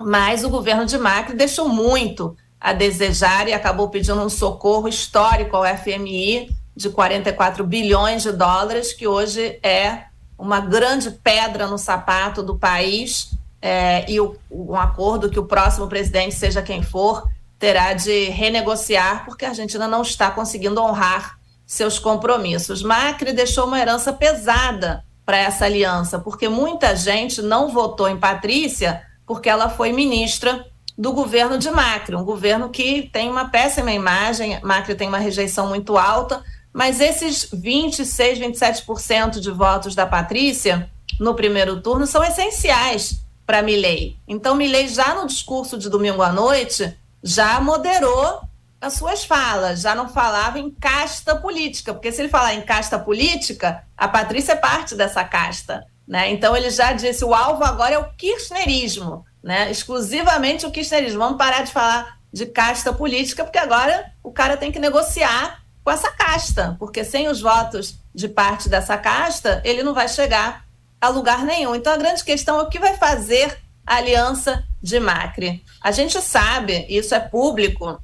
mas 0.00 0.44
o 0.44 0.48
governo 0.48 0.86
de 0.86 0.96
Macri 0.96 1.36
deixou 1.36 1.68
muito 1.68 2.34
a 2.58 2.72
desejar 2.72 3.48
e 3.48 3.52
acabou 3.52 3.88
pedindo 3.90 4.20
um 4.20 4.30
socorro 4.30 4.88
histórico 4.88 5.56
ao 5.56 5.64
FMI 5.76 6.50
de 6.74 6.88
44 6.88 7.64
bilhões 7.64 8.22
de 8.22 8.32
dólares, 8.32 8.92
que 8.92 9.06
hoje 9.06 9.58
é 9.62 10.04
uma 10.38 10.60
grande 10.60 11.10
pedra 11.10 11.66
no 11.66 11.76
sapato 11.76 12.42
do 12.42 12.56
país 12.56 13.30
é, 13.60 14.10
e 14.10 14.18
o, 14.18 14.36
um 14.50 14.74
acordo 14.74 15.28
que 15.28 15.38
o 15.38 15.44
próximo 15.44 15.86
presidente, 15.86 16.34
seja 16.34 16.62
quem 16.62 16.82
for, 16.82 17.28
terá 17.58 17.92
de 17.92 18.30
renegociar, 18.30 19.26
porque 19.26 19.44
a 19.44 19.50
Argentina 19.50 19.86
não 19.86 20.00
está 20.00 20.30
conseguindo 20.30 20.80
honrar 20.80 21.38
seus 21.66 21.98
compromissos. 21.98 22.82
Macri 22.82 23.34
deixou 23.34 23.66
uma 23.66 23.78
herança 23.78 24.14
pesada 24.14 25.04
para 25.26 25.36
essa 25.36 25.66
aliança, 25.66 26.18
porque 26.18 26.48
muita 26.48 26.96
gente 26.96 27.42
não 27.42 27.68
votou 27.68 28.08
em 28.08 28.16
Patrícia 28.16 29.02
porque 29.30 29.48
ela 29.48 29.68
foi 29.68 29.92
ministra 29.92 30.66
do 30.98 31.12
governo 31.12 31.56
de 31.56 31.70
Macri, 31.70 32.16
um 32.16 32.24
governo 32.24 32.68
que 32.68 33.08
tem 33.12 33.30
uma 33.30 33.48
péssima 33.48 33.92
imagem, 33.92 34.58
Macri 34.60 34.96
tem 34.96 35.06
uma 35.06 35.20
rejeição 35.20 35.68
muito 35.68 35.96
alta, 35.96 36.42
mas 36.72 37.00
esses 37.00 37.48
26, 37.52 38.40
27% 38.40 39.38
de 39.38 39.52
votos 39.52 39.94
da 39.94 40.04
Patrícia 40.04 40.90
no 41.20 41.36
primeiro 41.36 41.80
turno 41.80 42.08
são 42.08 42.24
essenciais 42.24 43.24
para 43.46 43.62
Milley. 43.62 44.18
Então 44.26 44.56
Milley 44.56 44.88
já 44.88 45.14
no 45.14 45.28
discurso 45.28 45.78
de 45.78 45.88
domingo 45.88 46.22
à 46.22 46.32
noite 46.32 46.92
já 47.22 47.60
moderou 47.60 48.40
as 48.80 48.94
suas 48.94 49.24
falas, 49.24 49.80
já 49.80 49.94
não 49.94 50.08
falava 50.08 50.58
em 50.58 50.72
casta 50.72 51.36
política, 51.36 51.94
porque 51.94 52.10
se 52.10 52.20
ele 52.20 52.28
falar 52.28 52.54
em 52.54 52.62
casta 52.62 52.98
política, 52.98 53.84
a 53.96 54.08
Patrícia 54.08 54.54
é 54.54 54.56
parte 54.56 54.96
dessa 54.96 55.22
casta. 55.22 55.86
Né? 56.10 56.32
Então 56.32 56.56
ele 56.56 56.70
já 56.70 56.92
disse: 56.92 57.24
o 57.24 57.32
alvo 57.32 57.62
agora 57.62 57.94
é 57.94 57.98
o 57.98 58.12
kirchnerismo, 58.14 59.24
né? 59.40 59.70
exclusivamente 59.70 60.66
o 60.66 60.70
kirchnerismo. 60.72 61.20
Vamos 61.20 61.38
parar 61.38 61.62
de 61.62 61.70
falar 61.70 62.18
de 62.32 62.46
casta 62.46 62.92
política, 62.92 63.44
porque 63.44 63.58
agora 63.58 64.12
o 64.20 64.32
cara 64.32 64.56
tem 64.56 64.72
que 64.72 64.80
negociar 64.80 65.62
com 65.84 65.90
essa 65.92 66.10
casta, 66.10 66.74
porque 66.80 67.04
sem 67.04 67.28
os 67.28 67.40
votos 67.40 67.94
de 68.12 68.28
parte 68.28 68.68
dessa 68.68 68.98
casta, 68.98 69.62
ele 69.64 69.84
não 69.84 69.94
vai 69.94 70.08
chegar 70.08 70.64
a 71.00 71.08
lugar 71.08 71.44
nenhum. 71.44 71.76
Então 71.76 71.92
a 71.92 71.96
grande 71.96 72.24
questão 72.24 72.58
é 72.58 72.62
o 72.62 72.68
que 72.68 72.80
vai 72.80 72.96
fazer 72.96 73.56
a 73.86 73.96
aliança 73.96 74.64
de 74.82 74.98
Macri. 74.98 75.64
A 75.80 75.92
gente 75.92 76.20
sabe, 76.20 76.86
isso 76.88 77.14
é 77.14 77.20
público, 77.20 78.02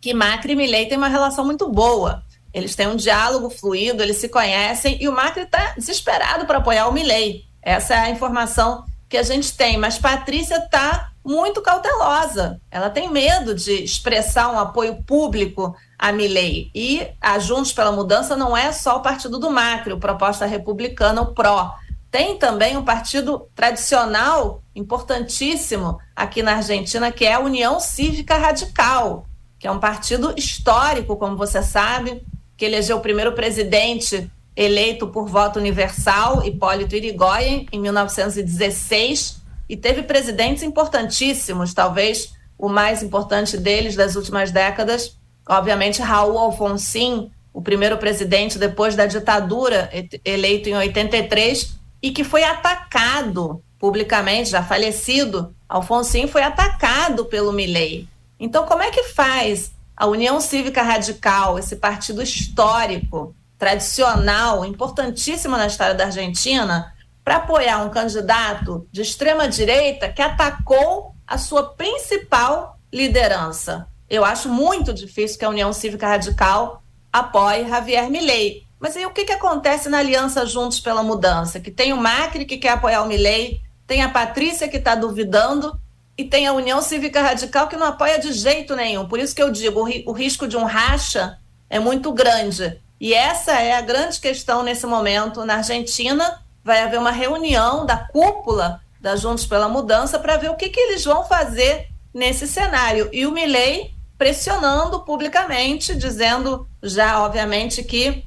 que 0.00 0.12
Macri 0.12 0.54
e 0.54 0.56
Milley 0.56 0.88
têm 0.88 0.98
uma 0.98 1.06
relação 1.06 1.44
muito 1.44 1.68
boa. 1.68 2.24
Eles 2.52 2.74
têm 2.74 2.88
um 2.88 2.96
diálogo 2.96 3.50
fluido, 3.50 4.02
eles 4.02 4.16
se 4.16 4.28
conhecem 4.28 4.98
e 5.00 5.08
o 5.08 5.12
Macri 5.12 5.42
está 5.42 5.74
desesperado 5.76 6.46
para 6.46 6.58
apoiar 6.58 6.88
o 6.88 6.92
Milley. 6.92 7.44
Essa 7.62 7.94
é 7.94 7.98
a 7.98 8.10
informação 8.10 8.84
que 9.08 9.16
a 9.16 9.22
gente 9.22 9.52
tem. 9.54 9.76
Mas 9.76 9.98
Patrícia 9.98 10.56
está 10.56 11.10
muito 11.24 11.60
cautelosa. 11.60 12.60
Ela 12.70 12.88
tem 12.88 13.10
medo 13.10 13.54
de 13.54 13.82
expressar 13.82 14.50
um 14.50 14.58
apoio 14.58 15.02
público 15.02 15.76
a 15.98 16.12
Milley. 16.12 16.70
E 16.74 17.06
a 17.20 17.38
Juntos 17.38 17.72
pela 17.72 17.92
Mudança 17.92 18.36
não 18.36 18.56
é 18.56 18.72
só 18.72 18.96
o 18.96 19.02
partido 19.02 19.38
do 19.38 19.50
Macri, 19.50 19.92
o 19.92 19.98
Proposta 19.98 20.46
Republicana, 20.46 21.20
o 21.20 21.34
PRO. 21.34 21.72
Tem 22.10 22.36
também 22.36 22.76
um 22.76 22.84
partido 22.84 23.48
tradicional, 23.54 24.62
importantíssimo 24.74 25.98
aqui 26.16 26.42
na 26.42 26.56
Argentina, 26.56 27.12
que 27.12 27.24
é 27.24 27.34
a 27.34 27.40
União 27.40 27.78
Cívica 27.78 28.36
Radical, 28.36 29.26
que 29.58 29.66
é 29.66 29.70
um 29.70 29.78
partido 29.78 30.34
histórico, 30.36 31.16
como 31.16 31.36
você 31.36 31.62
sabe, 31.62 32.26
que 32.60 32.66
elegeu 32.66 32.98
o 32.98 33.00
primeiro 33.00 33.32
presidente 33.32 34.30
eleito 34.54 35.08
por 35.08 35.26
voto 35.26 35.58
universal, 35.58 36.44
Hipólito 36.46 36.94
Irigoyen, 36.94 37.66
em 37.72 37.80
1916, 37.80 39.40
e 39.66 39.78
teve 39.78 40.02
presidentes 40.02 40.62
importantíssimos, 40.62 41.72
talvez 41.72 42.34
o 42.58 42.68
mais 42.68 43.02
importante 43.02 43.56
deles 43.56 43.96
das 43.96 44.14
últimas 44.14 44.50
décadas, 44.50 45.16
obviamente 45.48 46.02
Raul 46.02 46.36
Alfonsin, 46.36 47.30
o 47.50 47.62
primeiro 47.62 47.96
presidente 47.96 48.58
depois 48.58 48.94
da 48.94 49.06
ditadura, 49.06 49.90
eleito 50.22 50.68
em 50.68 50.76
83, 50.76 51.78
e 52.02 52.10
que 52.10 52.22
foi 52.22 52.44
atacado 52.44 53.62
publicamente, 53.78 54.50
já 54.50 54.62
falecido, 54.62 55.54
Alfonsin 55.66 56.26
foi 56.26 56.42
atacado 56.42 57.24
pelo 57.24 57.54
Milley. 57.54 58.06
Então, 58.38 58.66
como 58.66 58.82
é 58.82 58.90
que 58.90 59.04
faz 59.04 59.72
a 60.00 60.06
União 60.06 60.40
Cívica 60.40 60.82
Radical, 60.82 61.58
esse 61.58 61.76
partido 61.76 62.22
histórico, 62.22 63.36
tradicional, 63.58 64.64
importantíssimo 64.64 65.58
na 65.58 65.66
história 65.66 65.94
da 65.94 66.06
Argentina, 66.06 66.94
para 67.22 67.36
apoiar 67.36 67.84
um 67.84 67.90
candidato 67.90 68.88
de 68.90 69.02
extrema 69.02 69.46
direita 69.46 70.08
que 70.08 70.22
atacou 70.22 71.14
a 71.26 71.36
sua 71.36 71.74
principal 71.74 72.78
liderança? 72.90 73.86
Eu 74.08 74.24
acho 74.24 74.48
muito 74.48 74.94
difícil 74.94 75.38
que 75.38 75.44
a 75.44 75.50
União 75.50 75.70
Cívica 75.70 76.08
Radical 76.08 76.82
apoie 77.12 77.68
Javier 77.68 78.08
Milei. 78.08 78.64
Mas 78.80 78.96
aí 78.96 79.04
o 79.04 79.10
que, 79.10 79.26
que 79.26 79.32
acontece 79.32 79.90
na 79.90 79.98
aliança 79.98 80.46
Juntos 80.46 80.80
pela 80.80 81.02
Mudança? 81.02 81.60
Que 81.60 81.70
tem 81.70 81.92
o 81.92 81.98
Macri 81.98 82.46
que 82.46 82.56
quer 82.56 82.70
apoiar 82.70 83.02
o 83.02 83.06
Milei, 83.06 83.60
tem 83.86 84.02
a 84.02 84.08
Patrícia 84.08 84.66
que 84.66 84.78
está 84.78 84.94
duvidando 84.94 85.78
e 86.20 86.24
tem 86.24 86.46
a 86.46 86.52
União 86.52 86.82
Cívica 86.82 87.22
Radical 87.22 87.66
que 87.66 87.76
não 87.76 87.86
apoia 87.86 88.18
de 88.18 88.30
jeito 88.30 88.76
nenhum. 88.76 89.08
Por 89.08 89.18
isso 89.18 89.34
que 89.34 89.42
eu 89.42 89.50
digo, 89.50 89.80
o, 89.80 89.84
ri 89.84 90.04
o 90.06 90.12
risco 90.12 90.46
de 90.46 90.54
um 90.54 90.64
racha 90.64 91.38
é 91.70 91.78
muito 91.78 92.12
grande. 92.12 92.78
E 93.00 93.14
essa 93.14 93.52
é 93.52 93.72
a 93.72 93.80
grande 93.80 94.20
questão 94.20 94.62
nesse 94.62 94.86
momento. 94.86 95.46
Na 95.46 95.56
Argentina, 95.56 96.42
vai 96.62 96.82
haver 96.82 96.98
uma 96.98 97.10
reunião 97.10 97.86
da 97.86 97.96
cúpula 97.96 98.82
da 99.00 99.16
Juntos 99.16 99.46
pela 99.46 99.66
Mudança 99.66 100.18
para 100.18 100.36
ver 100.36 100.50
o 100.50 100.56
que, 100.56 100.68
que 100.68 100.78
eles 100.78 101.02
vão 101.02 101.24
fazer 101.24 101.88
nesse 102.12 102.46
cenário. 102.46 103.08
E 103.14 103.26
o 103.26 103.32
Milley 103.32 103.94
pressionando 104.18 105.00
publicamente, 105.00 105.96
dizendo 105.96 106.68
já, 106.82 107.24
obviamente, 107.24 107.82
que 107.82 108.26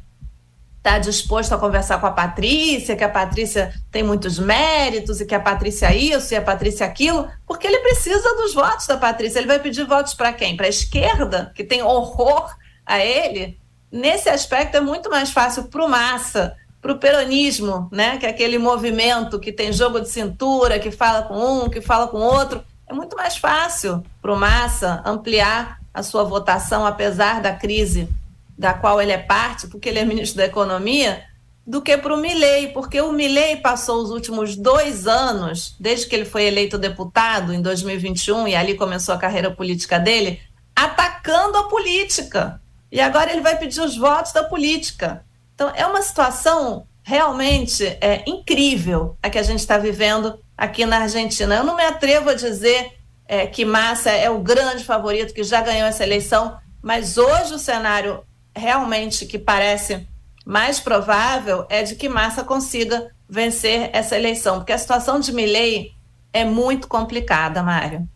está 0.83 0.99
disposto 0.99 1.53
a 1.53 1.57
conversar 1.57 1.97
com 2.01 2.07
a 2.07 2.11
Patrícia, 2.11 2.97
que 2.97 3.05
a 3.05 3.09
Patrícia 3.09 3.73
tem 3.89 4.03
muitos 4.03 4.37
méritos 4.37 5.21
e 5.21 5.25
que 5.25 5.33
a 5.33 5.39
Patrícia 5.39 5.95
isso 5.95 6.33
e 6.33 6.35
a 6.37 6.41
Patrícia 6.41 6.85
aquilo, 6.85 7.29
porque 7.47 7.65
ele 7.65 7.79
precisa 7.79 8.35
dos 8.35 8.53
votos 8.53 8.85
da 8.85 8.97
Patrícia. 8.97 9.39
Ele 9.39 9.47
vai 9.47 9.59
pedir 9.59 9.85
votos 9.85 10.13
para 10.13 10.33
quem? 10.33 10.57
Para 10.57 10.65
a 10.65 10.69
esquerda, 10.69 11.53
que 11.55 11.63
tem 11.63 11.81
horror 11.81 12.53
a 12.85 12.99
ele? 12.99 13.57
Nesse 13.89 14.27
aspecto 14.27 14.75
é 14.75 14.81
muito 14.81 15.09
mais 15.09 15.31
fácil 15.31 15.63
para 15.65 15.85
o 15.85 15.87
Massa, 15.87 16.53
para 16.81 16.91
o 16.91 16.99
peronismo, 16.99 17.87
né? 17.89 18.17
que 18.17 18.25
é 18.25 18.29
aquele 18.29 18.57
movimento 18.57 19.39
que 19.39 19.53
tem 19.53 19.71
jogo 19.71 20.01
de 20.01 20.09
cintura, 20.09 20.79
que 20.79 20.91
fala 20.91 21.23
com 21.23 21.63
um, 21.63 21.69
que 21.69 21.79
fala 21.79 22.07
com 22.07 22.17
outro. 22.17 22.61
É 22.85 22.93
muito 22.93 23.15
mais 23.15 23.37
fácil 23.37 24.03
para 24.21 24.33
o 24.33 24.37
Massa 24.37 25.01
ampliar 25.05 25.79
a 25.93 26.03
sua 26.03 26.25
votação, 26.25 26.85
apesar 26.85 27.41
da 27.41 27.53
crise 27.53 28.09
da 28.57 28.73
qual 28.73 29.01
ele 29.01 29.11
é 29.11 29.17
parte, 29.17 29.67
porque 29.67 29.89
ele 29.89 29.99
é 29.99 30.05
ministro 30.05 30.37
da 30.37 30.45
Economia, 30.45 31.23
do 31.65 31.81
que 31.81 31.97
para 31.97 32.13
o 32.13 32.17
Milley, 32.17 32.73
porque 32.73 32.99
o 32.99 33.11
Milley 33.11 33.57
passou 33.57 34.03
os 34.03 34.11
últimos 34.11 34.55
dois 34.55 35.07
anos, 35.07 35.75
desde 35.79 36.07
que 36.07 36.15
ele 36.15 36.25
foi 36.25 36.43
eleito 36.43 36.77
deputado 36.77 37.53
em 37.53 37.61
2021 37.61 38.49
e 38.49 38.55
ali 38.55 38.75
começou 38.75 39.15
a 39.15 39.17
carreira 39.17 39.49
política 39.49 39.97
dele, 39.97 40.41
atacando 40.75 41.57
a 41.57 41.69
política. 41.69 42.61
E 42.91 42.99
agora 42.99 43.31
ele 43.31 43.41
vai 43.41 43.57
pedir 43.57 43.81
os 43.81 43.97
votos 43.97 44.33
da 44.33 44.43
política. 44.43 45.25
Então 45.55 45.71
é 45.73 45.85
uma 45.85 46.01
situação 46.01 46.85
realmente 47.01 47.85
é, 48.01 48.23
incrível 48.27 49.17
a 49.21 49.29
que 49.29 49.37
a 49.37 49.43
gente 49.43 49.59
está 49.59 49.77
vivendo 49.77 50.39
aqui 50.57 50.85
na 50.85 50.99
Argentina. 50.99 51.55
Eu 51.55 51.63
não 51.63 51.75
me 51.75 51.83
atrevo 51.83 52.29
a 52.29 52.33
dizer 52.33 52.93
é, 53.25 53.47
que 53.47 53.63
Massa 53.63 54.11
é 54.11 54.29
o 54.29 54.39
grande 54.39 54.83
favorito 54.83 55.33
que 55.33 55.43
já 55.43 55.61
ganhou 55.61 55.87
essa 55.87 56.03
eleição, 56.03 56.57
mas 56.81 57.17
hoje 57.17 57.53
o 57.53 57.59
cenário 57.59 58.23
realmente 58.55 59.25
que 59.25 59.39
parece 59.39 60.07
mais 60.45 60.79
provável 60.79 61.65
é 61.69 61.83
de 61.83 61.95
que 61.95 62.09
Massa 62.09 62.43
consiga 62.43 63.07
vencer 63.29 63.89
essa 63.93 64.15
eleição, 64.17 64.57
porque 64.57 64.73
a 64.73 64.77
situação 64.77 65.19
de 65.19 65.31
Milley 65.31 65.91
é 66.31 66.43
muito 66.43 66.87
complicada, 66.87 67.63
Mário. 67.63 68.07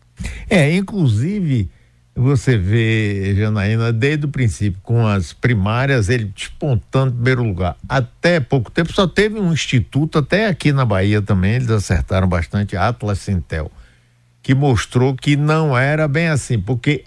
É, 0.50 0.76
inclusive, 0.76 1.70
você 2.16 2.58
vê, 2.58 3.36
Janaína, 3.36 3.94
desde 3.94 4.26
o 4.26 4.30
princípio, 4.30 4.80
com 4.82 5.06
as 5.06 5.34
primárias, 5.34 6.10
ele 6.10 6.26
despontando 6.26 7.12
em 7.12 7.16
primeiro 7.16 7.44
lugar. 7.44 7.78
Até 7.88 8.40
pouco 8.40 8.72
tempo 8.72 8.92
só 8.92 9.08
teve 9.08 9.40
um 9.40 9.54
instituto, 9.54 10.20
até 10.20 10.48
aqui 10.48 10.74
na 10.74 10.84
Bahia 10.84 11.22
também, 11.22 11.54
eles 11.54 11.70
acertaram 11.70 12.28
bastante, 12.28 12.76
Atlas 12.76 13.20
Sintel, 13.20 13.72
que 14.42 14.56
mostrou 14.56 15.16
que 15.16 15.36
não 15.36 15.78
era 15.78 16.08
bem 16.08 16.28
assim, 16.28 16.60
porque 16.60 17.06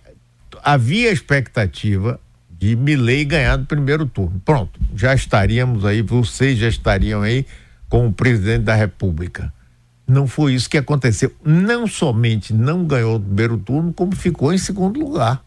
havia 0.62 1.10
expectativa 1.10 2.20
de 2.60 2.76
Milley 2.76 3.24
ganhar 3.24 3.56
no 3.56 3.64
primeiro 3.64 4.04
turno. 4.04 4.40
Pronto, 4.44 4.78
já 4.94 5.14
estaríamos 5.14 5.82
aí, 5.86 6.02
vocês 6.02 6.58
já 6.58 6.68
estariam 6.68 7.22
aí 7.22 7.46
com 7.88 8.06
o 8.06 8.12
presidente 8.12 8.64
da 8.64 8.74
República. 8.74 9.50
Não 10.06 10.26
foi 10.26 10.54
isso 10.54 10.68
que 10.68 10.76
aconteceu. 10.76 11.32
Não 11.42 11.86
somente 11.86 12.52
não 12.52 12.84
ganhou 12.84 13.16
o 13.16 13.20
primeiro 13.20 13.56
turno, 13.56 13.94
como 13.94 14.14
ficou 14.14 14.52
em 14.52 14.58
segundo 14.58 15.00
lugar. 15.00 15.42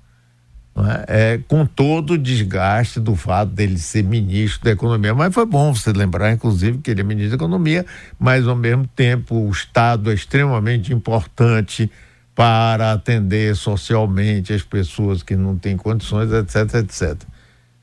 É? 0.76 1.34
É, 1.34 1.40
com 1.48 1.68
todo 1.68 2.14
o 2.14 2.18
desgaste 2.18 3.00
do 3.00 3.16
fato 3.16 3.52
dele 3.52 3.78
ser 3.78 4.04
ministro 4.04 4.64
da 4.64 4.72
Economia. 4.72 5.14
Mas 5.14 5.32
foi 5.32 5.46
bom 5.46 5.72
você 5.72 5.94
lembrar, 5.94 6.32
inclusive, 6.32 6.80
que 6.80 6.90
ele 6.90 7.02
é 7.02 7.04
ministro 7.04 7.38
da 7.38 7.46
Economia, 7.46 7.86
mas 8.18 8.48
ao 8.48 8.56
mesmo 8.56 8.88
tempo 8.96 9.36
o 9.36 9.52
Estado 9.52 10.10
é 10.10 10.16
extremamente 10.16 10.92
importante 10.92 11.92
para 12.36 12.94
atender 12.94 13.56
socialmente 13.56 14.54
as 14.54 14.64
pessoas 14.64 15.22
que 15.22 15.36
não 15.36 15.58
têm 15.58 15.78
condições, 15.78 16.32
etc, 16.32 16.76
etc. 16.76 17.22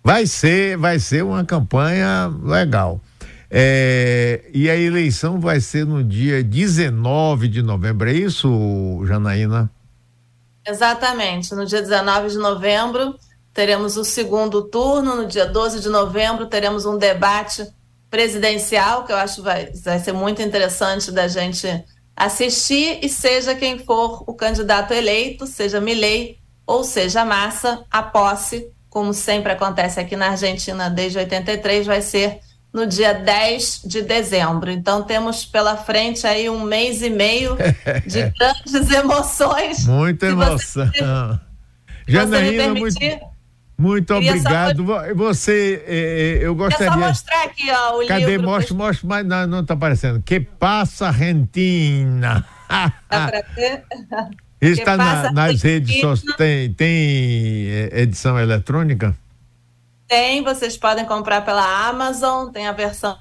Vai 0.03 0.27
ser, 0.27 0.77
vai 0.77 0.99
ser 0.99 1.23
uma 1.25 1.45
campanha 1.45 2.33
legal. 2.43 3.01
É, 3.51 4.45
e 4.55 4.71
a 4.71 4.77
eleição 4.77 5.41
vai 5.41 5.61
ser 5.61 5.85
no 5.85 6.05
dia 6.05 6.43
19 6.43 7.49
de 7.49 7.63
novembro, 7.63 8.09
é 8.09 8.13
isso, 8.13 9.05
Janaína? 9.07 9.71
Exatamente, 10.67 11.53
no 11.55 11.67
dia 11.67 11.83
19 11.83 12.29
de 12.29 12.39
novembro, 12.39 13.17
teremos 13.53 13.97
o 13.97 14.05
segundo 14.05 14.63
turno, 14.63 15.17
no 15.17 15.27
dia 15.27 15.47
12 15.47 15.81
de 15.81 15.89
novembro, 15.89 16.47
teremos 16.47 16.87
um 16.87 16.97
debate 16.97 17.67
presidencial, 18.09 19.05
que 19.05 19.13
eu 19.13 19.17
acho 19.17 19.43
vai, 19.43 19.67
vai 19.85 19.99
ser 19.99 20.13
muito 20.13 20.41
interessante 20.43 21.11
da 21.11 21.27
gente 21.27 21.67
assistir, 22.21 22.99
e 23.03 23.09
seja 23.09 23.55
quem 23.55 23.79
for 23.79 24.23
o 24.27 24.35
candidato 24.35 24.93
eleito, 24.93 25.47
seja 25.47 25.81
Milei 25.81 26.39
ou 26.67 26.85
seja 26.85 27.25
Massa, 27.25 27.83
a 27.91 28.03
posse, 28.03 28.69
como 28.91 29.15
sempre 29.15 29.53
acontece 29.53 29.99
aqui 29.99 30.17
na 30.17 30.29
Argentina 30.29 30.91
desde 30.91 31.19
83, 31.19 31.87
vai 31.87 32.03
ser 32.03 32.41
no 32.73 32.87
dia 32.87 33.15
10 33.15 33.83
de 33.87 34.03
dezembro. 34.03 34.71
Então 34.71 35.03
temos 35.03 35.47
pela 35.47 35.79
frente 35.79 36.27
aí 36.27 36.51
um 36.51 36.61
mês 36.61 37.01
e 37.01 37.09
meio 37.09 37.57
de 38.07 38.31
grandes 38.31 38.91
emoções. 38.91 39.87
Muita 39.87 40.27
emoção. 40.27 40.87
Você, 40.87 41.41
Janaína, 42.07 42.75
muito, 42.75 42.99
muito 43.81 44.15
obrigado. 44.15 44.87
Só... 44.87 45.15
Você, 45.15 45.85
eh, 45.87 46.39
eu 46.43 46.55
gostaria. 46.55 46.93
Quer 46.93 47.01
só 47.01 47.09
mostrar 47.09 47.43
aqui, 47.45 47.71
ó, 47.71 47.99
o 47.99 48.07
Cadê? 48.07 48.27
livro. 48.27 48.47
Mostra, 48.47 48.75
mostra, 48.75 49.09
mas 49.09 49.27
não, 49.27 49.47
não 49.47 49.65
tá 49.65 49.75
aparecendo. 49.75 50.23
Que 50.23 50.39
passa 50.39 51.07
Argentina. 51.07 52.47
Dá 52.69 53.29
pra 53.29 53.43
ver? 53.55 53.85
Está 54.61 54.97
na, 54.97 55.33
nas 55.33 55.63
redes 55.63 55.99
sociais. 56.01 56.37
Tem, 56.37 56.73
tem 56.75 56.93
eh, 57.71 58.03
edição 58.03 58.39
eletrônica? 58.39 59.17
Tem, 60.07 60.43
vocês 60.45 60.77
podem 60.77 61.07
comprar 61.07 61.41
pela 61.43 61.89
Amazon, 61.89 62.51
tem 62.51 62.67
a 62.67 62.73
versão 62.73 63.17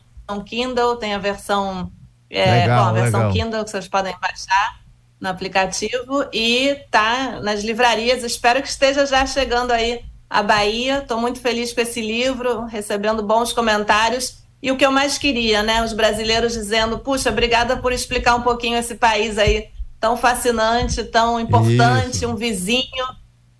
Kindle, 0.46 0.98
tem 0.98 1.14
a 1.14 1.18
versão. 1.18 1.90
É, 2.30 2.64
legal, 2.64 2.84
bom, 2.84 2.90
a 2.90 2.94
versão 3.02 3.20
legal. 3.22 3.34
Kindle 3.34 3.64
que 3.64 3.70
vocês 3.70 3.88
podem 3.88 4.14
baixar 4.20 4.80
no 5.20 5.30
aplicativo 5.30 6.28
e 6.34 6.76
tá 6.92 7.40
nas 7.42 7.64
livrarias. 7.64 8.24
Espero 8.24 8.62
que 8.62 8.68
esteja 8.68 9.06
já 9.06 9.26
chegando 9.26 9.72
aí 9.72 10.04
a 10.30 10.44
Bahia. 10.44 11.00
Estou 11.00 11.20
muito 11.20 11.40
feliz 11.40 11.74
com 11.74 11.82
esse 11.82 12.02
livro, 12.02 12.66
recebendo 12.66 13.24
bons 13.24 13.52
comentários. 13.52 14.38
E 14.62 14.72
o 14.72 14.78
que 14.78 14.86
eu 14.86 14.92
mais 14.92 15.18
queria, 15.18 15.64
né? 15.64 15.84
Os 15.84 15.94
brasileiros 15.94 16.54
dizendo, 16.54 17.00
puxa, 17.00 17.30
obrigada 17.30 17.78
por 17.78 17.94
explicar 17.94 18.36
um 18.36 18.42
pouquinho 18.42 18.78
esse 18.78 18.96
país 18.96 19.38
aí 19.38 19.70
tão 20.00 20.16
fascinante, 20.16 21.04
tão 21.04 21.40
importante, 21.40 22.18
Isso. 22.18 22.28
um 22.28 22.36
vizinho 22.36 23.06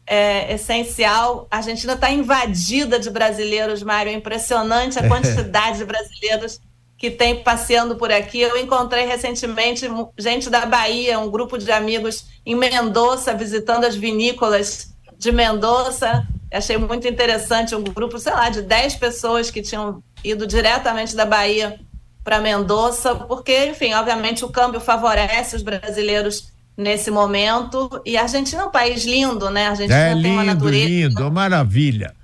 é, 0.06 0.54
essencial. 0.54 1.48
A 1.52 1.58
Argentina 1.58 1.94
está 1.94 2.10
invadida 2.10 3.00
de 3.00 3.10
brasileiros, 3.10 3.84
Mário. 3.84 4.12
É 4.12 4.16
impressionante 4.16 5.00
a 5.00 5.08
quantidade 5.08 5.80
de 5.80 5.86
brasileiros 5.86 6.60
que 6.98 7.10
tem 7.10 7.44
passeando 7.44 7.96
por 7.96 8.12
aqui. 8.12 8.42
Eu 8.42 8.58
encontrei 8.58 9.06
recentemente 9.06 9.88
gente 10.18 10.50
da 10.50 10.66
Bahia, 10.66 11.20
um 11.20 11.30
grupo 11.30 11.58
de 11.58 11.72
amigos 11.72 12.26
em 12.46 12.56
Mendoza, 12.56 13.34
visitando 13.34 13.86
as 13.86 13.96
vinícolas 13.96 14.94
de 15.18 15.32
Mendoza. 15.32 16.28
Achei 16.52 16.78
muito 16.78 17.08
interessante 17.08 17.76
um 17.76 17.84
grupo, 17.84 18.18
sei 18.18 18.34
lá, 18.34 18.50
de 18.50 18.62
10 18.62 18.96
pessoas 18.96 19.52
que 19.52 19.62
tinham 19.62 20.04
ido 20.24 20.48
diretamente 20.48 21.16
da 21.16 21.26
Bahia 21.26 21.80
para 22.24 22.40
Mendoza, 22.40 23.16
porque, 23.16 23.68
enfim, 23.68 23.94
obviamente 23.94 24.44
o 24.44 24.50
câmbio 24.50 24.80
favorece 24.80 25.56
os 25.56 25.62
brasileiros 25.62 26.52
nesse 26.76 27.12
momento. 27.12 28.02
E 28.06 28.18
a 28.18 28.24
Argentina 28.24 28.64
é 28.64 28.66
um 28.66 28.72
país 28.72 29.04
lindo, 29.06 29.50
né? 29.50 29.68
A 29.68 29.70
Argentina 29.72 30.00
é 30.00 30.14
tem 30.14 30.22
lindo, 30.22 30.34
uma 30.34 30.44
natureza. 30.44 30.88
Lindo, 30.88 31.32
maravilha. 31.32 32.16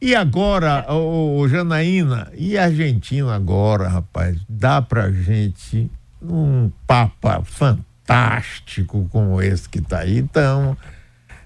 E 0.00 0.14
agora, 0.14 0.86
é. 0.88 1.48
Janaína, 1.48 2.30
e 2.36 2.56
a 2.56 2.64
Argentina 2.64 3.34
agora, 3.34 3.88
rapaz, 3.88 4.36
dá 4.48 4.80
pra 4.80 5.10
gente 5.10 5.90
um 6.22 6.70
papa 6.86 7.42
fantástico 7.44 9.08
como 9.10 9.42
esse 9.42 9.68
que 9.68 9.80
tá 9.80 10.00
aí, 10.00 10.18
então. 10.18 10.76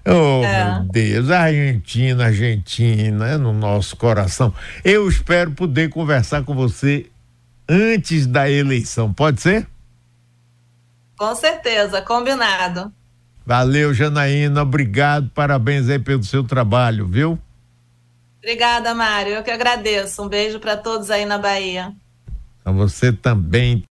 Oh, 0.05 0.43
é. 0.43 0.79
meu 0.79 0.83
Deus, 0.89 1.29
Argentina, 1.29 2.25
Argentina, 2.25 3.27
é 3.27 3.37
no 3.37 3.53
nosso 3.53 3.95
coração. 3.95 4.53
Eu 4.83 5.07
espero 5.07 5.51
poder 5.51 5.89
conversar 5.89 6.43
com 6.43 6.53
você 6.53 7.09
antes 7.67 8.27
da 8.27 8.49
eleição, 8.49 9.13
pode 9.13 9.41
ser? 9.41 9.65
Com 11.17 11.33
certeza, 11.35 12.01
combinado. 12.01 12.91
Valeu, 13.45 13.93
Janaína, 13.93 14.61
obrigado, 14.61 15.29
parabéns 15.33 15.89
aí 15.89 15.99
pelo 15.99 16.23
seu 16.23 16.43
trabalho, 16.43 17.07
viu? 17.07 17.39
Obrigada, 18.39 18.93
Mário, 18.93 19.33
eu 19.33 19.43
que 19.43 19.51
agradeço. 19.51 20.21
Um 20.21 20.27
beijo 20.27 20.59
para 20.59 20.75
todos 20.75 21.09
aí 21.09 21.25
na 21.25 21.37
Bahia. 21.37 21.93
A 22.65 22.71
você 22.71 23.11
também. 23.11 23.79